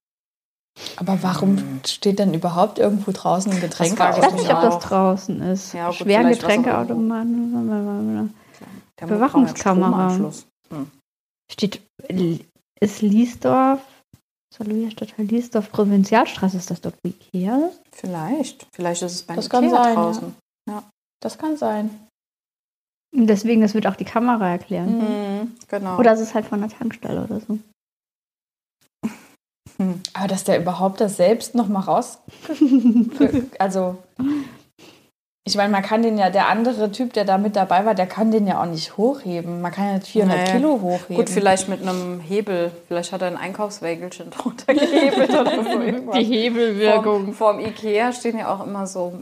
Aber 0.96 1.20
warum 1.22 1.82
steht 1.86 2.18
denn 2.18 2.34
überhaupt 2.34 2.80
irgendwo 2.80 3.12
draußen 3.12 3.52
ein 3.52 3.62
Getränk? 3.62 3.96
frage 3.96 4.18
Ich 4.18 4.26
weiß 4.26 4.34
nicht, 4.34 4.52
ob 4.52 4.62
das 4.62 4.80
draußen 4.80 5.40
ist. 5.44 5.74
Ja, 5.74 5.88
gut, 5.88 5.98
Schweren 5.98 6.30
Getränkeautomaten. 6.30 8.34
Der 9.00 9.06
Bewachungskamera. 9.06 10.10
Stromanschluss. 10.10 10.48
Steht, 11.52 11.82
ist 12.80 13.04
Liesdorf, 13.04 13.82
Saarlouier 14.56 14.92
Stadtteil 14.92 15.26
Liesdorf, 15.26 15.72
Provinzialstraße, 15.72 16.58
ist 16.58 16.70
das 16.70 16.80
dort 16.80 16.96
wo 17.02 17.10
Ikea? 17.10 17.72
Vielleicht. 17.92 18.68
Vielleicht 18.72 19.02
ist 19.02 19.14
es 19.14 19.24
bei 19.24 19.36
Das 19.36 19.48
Ikea 19.48 19.60
kann 19.60 19.70
sein, 19.72 19.96
draußen. 19.96 20.36
Das 21.22 21.38
kann 21.40 21.58
sein. 21.58 21.90
Und 23.16 23.28
Deswegen, 23.28 23.62
das 23.62 23.74
wird 23.74 23.88
auch 23.88 23.96
die 23.96 24.06
Kamera 24.06 24.50
erklären. 24.50 24.98
Mhm, 24.98 25.56
genau. 25.68 25.98
Oder 25.98 26.14
es 26.14 26.20
ist 26.20 26.36
halt 26.36 26.46
von 26.46 26.60
der 26.60 26.70
Tankstelle 26.70 27.24
oder 27.24 27.40
so. 27.40 27.58
Aber 30.14 30.28
dass 30.28 30.44
der 30.44 30.60
überhaupt 30.62 31.02
das 31.02 31.18
selbst 31.18 31.56
noch 31.56 31.68
mal 31.68 31.82
raus... 31.82 32.20
also... 33.60 33.98
Ich 35.46 35.58
meine, 35.58 35.70
man 35.74 35.84
kann 35.84 36.02
den 36.04 36.18
ja, 36.18 36.30
der 36.30 36.48
andere 36.48 36.90
Typ, 36.94 37.12
der 37.12 37.26
da 37.26 37.38
mit 37.38 37.58
dabei 37.58 37.86
war, 37.86 37.94
der 37.96 38.08
kann 38.08 38.32
den 38.32 38.48
ja 38.48 38.62
auch 38.62 38.66
nicht 38.66 38.96
hochheben. 38.96 39.60
Man 39.60 39.74
kann 39.74 39.88
ja 39.88 39.94
nicht 39.96 40.08
400 40.08 40.38
Nee. 40.40 40.52
Kilo 40.54 40.80
hochheben. 40.82 41.18
Gut, 41.18 41.30
vielleicht 41.30 41.68
mit 41.68 41.82
einem 41.82 42.22
Hebel. 42.22 42.72
Vielleicht 42.88 43.12
hat 43.12 43.22
er 43.22 43.28
ein 43.28 43.36
Einkaufswägelchen 43.38 44.30
drunter 44.32 44.74
gehebelt 44.74 45.30
oder 45.32 45.64
so 45.64 45.80
irgendwas. 45.82 47.04
Vorm, 47.04 47.34
vorm 47.34 47.60
Ikea 47.60 48.14
stehen 48.14 48.38
ja 48.40 48.54
auch 48.56 48.66
immer 48.66 48.88
so 48.88 49.22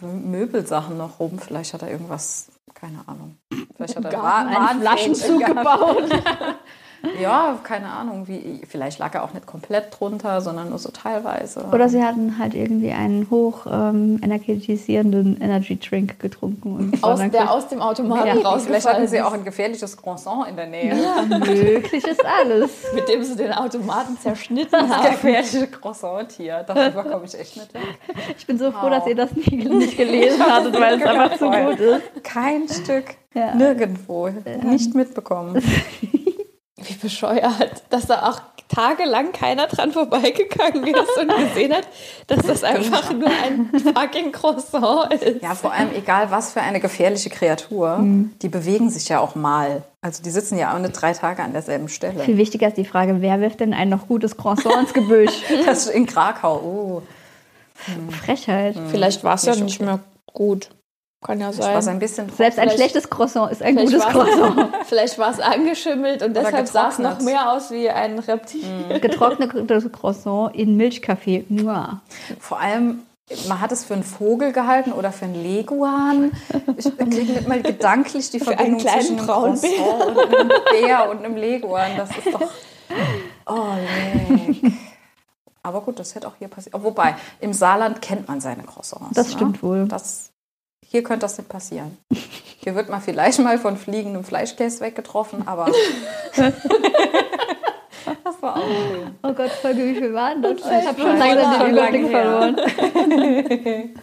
Möbelsachen 0.00 0.96
noch 0.98 1.18
rum. 1.18 1.38
Vielleicht 1.40 1.74
hat 1.74 1.82
er 1.82 1.90
irgendwas, 1.90 2.46
keine 2.74 2.98
Ahnung. 3.06 3.36
Vielleicht 3.76 3.96
hat 3.96 4.04
er 4.04 4.10
Garten 4.12 4.24
Wa- 4.24 4.36
einen 4.68 4.84
Warnflächen 4.84 5.14
Flaschenzug 5.16 5.46
gebaut. 5.46 6.04
Ja, 7.20 7.58
keine 7.62 7.86
Ahnung. 7.88 8.26
Wie, 8.28 8.60
vielleicht 8.68 8.98
lag 8.98 9.14
er 9.14 9.24
auch 9.24 9.32
nicht 9.32 9.46
komplett 9.46 9.98
drunter, 9.98 10.40
sondern 10.40 10.70
nur 10.70 10.78
so 10.78 10.90
teilweise. 10.90 11.64
Oder 11.72 11.88
sie 11.88 12.02
hatten 12.02 12.38
halt 12.38 12.54
irgendwie 12.54 12.90
einen 12.92 13.28
hoch 13.30 13.66
ähm, 13.70 14.18
energetisierenden 14.22 15.40
Energy 15.40 15.78
Drink 15.78 16.18
getrunken. 16.18 16.76
Und 16.76 17.04
aus, 17.04 17.20
der 17.30 17.50
aus 17.50 17.68
dem 17.68 17.80
Automaten 17.80 18.26
Ja, 18.26 18.32
Vielleicht 18.34 18.46
rausgefallen 18.46 18.96
hatten 18.96 19.08
sie 19.08 19.22
auch 19.22 19.32
ein 19.32 19.44
gefährliches 19.44 19.96
Croissant 19.96 20.48
in 20.48 20.56
der 20.56 20.66
Nähe. 20.66 20.94
möglich 21.28 22.04
ist 22.06 22.24
alles. 22.24 22.70
mit 22.94 23.08
dem 23.08 23.22
sie 23.22 23.36
den 23.36 23.52
Automaten 23.52 24.18
zerschnitten 24.18 24.70
Das 24.72 24.90
haben. 24.90 25.10
gefährliche 25.10 25.66
Croissant-Tier. 25.68 26.64
Darüber 26.66 27.04
komme 27.04 27.24
ich 27.26 27.38
echt 27.38 27.56
nicht 27.56 27.72
weg. 27.74 27.82
Ich 28.36 28.46
bin 28.46 28.58
so 28.58 28.70
froh, 28.72 28.86
Wow. 28.86 28.90
dass 28.90 29.06
ihr 29.06 29.14
das 29.16 29.32
nicht, 29.32 29.50
nicht 29.52 29.96
gelesen 29.96 30.42
hattet, 30.44 30.78
weil 30.78 30.94
es 31.00 31.06
einfach 31.06 31.36
zu 31.38 31.50
gut 31.50 31.80
ist. 31.80 32.24
Kein 32.24 32.68
Stück. 32.68 33.04
Ja. 33.34 33.54
Nirgendwo. 33.54 34.28
Nicht 34.64 34.94
mitbekommen. 34.94 35.62
Bescheuert, 37.06 37.84
dass 37.90 38.06
da 38.06 38.28
auch 38.28 38.40
tagelang 38.68 39.30
keiner 39.30 39.68
dran 39.68 39.92
vorbeigegangen 39.92 40.86
ist 40.88 41.16
und 41.18 41.28
gesehen 41.28 41.72
hat, 41.72 41.86
dass 42.26 42.44
das 42.44 42.64
einfach 42.64 43.12
nur 43.12 43.28
ein 43.28 43.70
fucking 43.94 44.32
Croissant 44.32 45.12
ist. 45.14 45.40
Ja, 45.40 45.54
vor 45.54 45.72
allem 45.72 45.90
egal 45.94 46.32
was 46.32 46.52
für 46.52 46.60
eine 46.62 46.80
gefährliche 46.80 47.30
Kreatur, 47.30 48.00
die 48.42 48.48
bewegen 48.48 48.90
sich 48.90 49.08
ja 49.08 49.20
auch 49.20 49.36
mal. 49.36 49.84
Also 50.00 50.20
die 50.22 50.30
sitzen 50.30 50.58
ja 50.58 50.74
auch 50.74 50.78
nicht 50.80 51.00
drei 51.00 51.12
Tage 51.12 51.42
an 51.44 51.52
derselben 51.52 51.88
Stelle. 51.88 52.24
Viel 52.24 52.38
wichtiger 52.38 52.68
ist 52.68 52.76
die 52.76 52.84
Frage, 52.84 53.20
wer 53.20 53.40
wirft 53.40 53.60
denn 53.60 53.72
ein 53.72 53.88
noch 53.88 54.08
gutes 54.08 54.36
Croissant 54.36 54.80
ins 54.80 54.92
Gebüsch? 54.92 55.42
Das 55.64 55.86
ist 55.86 55.94
in 55.94 56.06
Krakau. 56.06 56.56
Oh. 56.56 57.02
Frechheit. 58.10 58.76
Vielleicht 58.90 59.22
war 59.22 59.34
es 59.34 59.44
ja 59.44 59.52
Nicht 59.52 59.64
nicht 59.64 59.80
mehr 59.80 60.00
gut. 60.32 60.70
Kann 61.26 61.40
ja 61.40 61.52
sein. 61.52 61.88
ein 61.88 61.98
bisschen 61.98 62.30
Selbst 62.30 62.56
ein 62.56 62.70
schlechtes 62.70 63.10
Croissant 63.10 63.50
ist 63.50 63.60
ein 63.60 63.74
gutes 63.74 64.00
Croissant. 64.00 64.68
Vielleicht 64.86 65.18
war 65.18 65.32
es 65.32 65.40
angeschimmelt 65.40 66.22
und 66.22 66.36
deshalb 66.36 66.68
sah 66.68 66.88
es 66.88 67.00
noch 67.00 67.20
mehr 67.20 67.50
aus 67.50 67.72
wie 67.72 67.90
ein 67.90 68.20
Reptil. 68.20 69.00
Getrocknetes 69.00 69.90
Croissant 69.90 70.54
in 70.54 70.76
Milchkaffee. 70.76 71.44
Mua. 71.48 72.00
Vor 72.38 72.60
allem, 72.60 73.02
man 73.48 73.60
hat 73.60 73.72
es 73.72 73.84
für 73.84 73.94
einen 73.94 74.04
Vogel 74.04 74.52
gehalten 74.52 74.92
oder 74.92 75.10
für 75.10 75.24
einen 75.24 75.42
Leguan. 75.42 76.30
Ich 76.76 76.96
kriege 76.96 77.32
nicht 77.32 77.48
mal 77.48 77.60
gedanklich 77.60 78.30
die 78.30 78.38
Verbindung 78.38 78.78
kleinen 78.78 79.00
zwischen 79.00 79.18
einem. 79.18 79.26
Croissant 79.26 80.16
und 80.16 80.34
einem 80.36 80.52
Bär 80.70 81.10
und 81.10 81.24
einem 81.24 81.36
Leguan. 81.36 81.90
Das 81.96 82.10
ist 82.10 82.32
doch... 82.32 82.40
Oh, 83.48 83.74
leck. 83.76 84.72
Aber 85.62 85.80
gut, 85.80 86.00
das 86.00 86.14
hätte 86.14 86.26
auch 86.26 86.34
hier 86.38 86.48
passiert. 86.48 86.74
Wobei, 86.82 87.14
im 87.40 87.52
Saarland 87.52 88.02
kennt 88.02 88.26
man 88.26 88.40
seine 88.40 88.64
Croissants. 88.64 89.14
Das 89.14 89.28
ne? 89.28 89.32
stimmt 89.34 89.62
wohl. 89.62 89.86
Das, 89.86 90.32
hier 90.84 91.02
könnte 91.02 91.24
das 91.24 91.38
nicht 91.38 91.48
passieren. 91.48 91.96
Hier 92.58 92.74
wird 92.74 92.88
man 92.88 93.00
vielleicht 93.00 93.38
mal 93.38 93.58
von 93.58 93.76
fliegendem 93.76 94.24
Fleischkäse 94.24 94.80
weggetroffen, 94.80 95.46
aber... 95.46 95.66
das 98.24 98.42
war 98.42 98.56
auch 98.56 98.66
schön. 98.66 99.14
Oh 99.22 99.32
Gott, 99.32 99.50
Folge, 99.50 99.84
wie 99.84 99.94
viel 99.94 100.12
waren 100.14 100.42
das? 100.42 100.60
vielleicht 100.60 100.82
Ich 100.82 100.88
habe 100.88 101.00
schon 101.00 101.18
langsam 101.18 101.54
schon 101.54 101.66
den 101.66 101.74
lange 101.74 101.98
Überblick 101.98 102.10
verloren. 102.10 102.56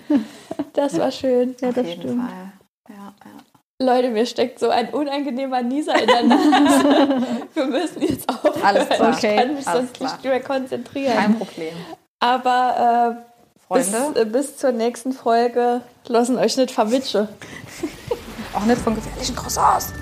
Das 0.73 0.97
war 0.97 1.11
schön. 1.11 1.55
Ja, 1.61 1.69
Auf 1.69 1.75
das 1.75 1.87
jeden 1.87 2.01
stimmt. 2.01 2.21
Fall. 2.21 2.53
Ja, 2.89 3.13
ja. 3.25 3.85
Leute, 3.85 4.09
mir 4.09 4.25
steckt 4.25 4.59
so 4.59 4.69
ein 4.69 4.89
unangenehmer 4.89 5.61
Nieser 5.61 5.99
in 5.99 6.07
der 6.07 6.23
Nase. 6.23 7.27
Wir 7.53 7.65
müssen 7.65 8.01
jetzt 8.01 8.27
aufhören. 8.29 8.63
Alles 8.63 8.89
klar. 8.89 9.11
Ich 9.11 9.21
kann 9.21 9.55
mich 9.55 9.67
Alles 9.67 9.79
sonst 9.79 9.93
klar. 9.93 10.11
nicht 10.13 10.23
mehr 10.23 10.41
konzentrieren. 10.41 11.15
Kein 11.15 11.37
Problem. 11.37 11.73
Aber 12.19 13.17
äh, 13.19 13.32
bis, 13.73 13.89
Freunde, 13.89 14.21
äh, 14.21 14.25
bis 14.25 14.57
zur 14.57 14.71
nächsten 14.71 15.13
Folge 15.13 15.81
lassen 16.07 16.37
euch 16.37 16.57
nicht 16.57 16.71
verwitschen. 16.71 17.27
auch 18.53 18.65
nicht 18.65 18.81
von 18.81 18.95
gefährlichen 18.95 19.35
Croissants. 19.35 19.93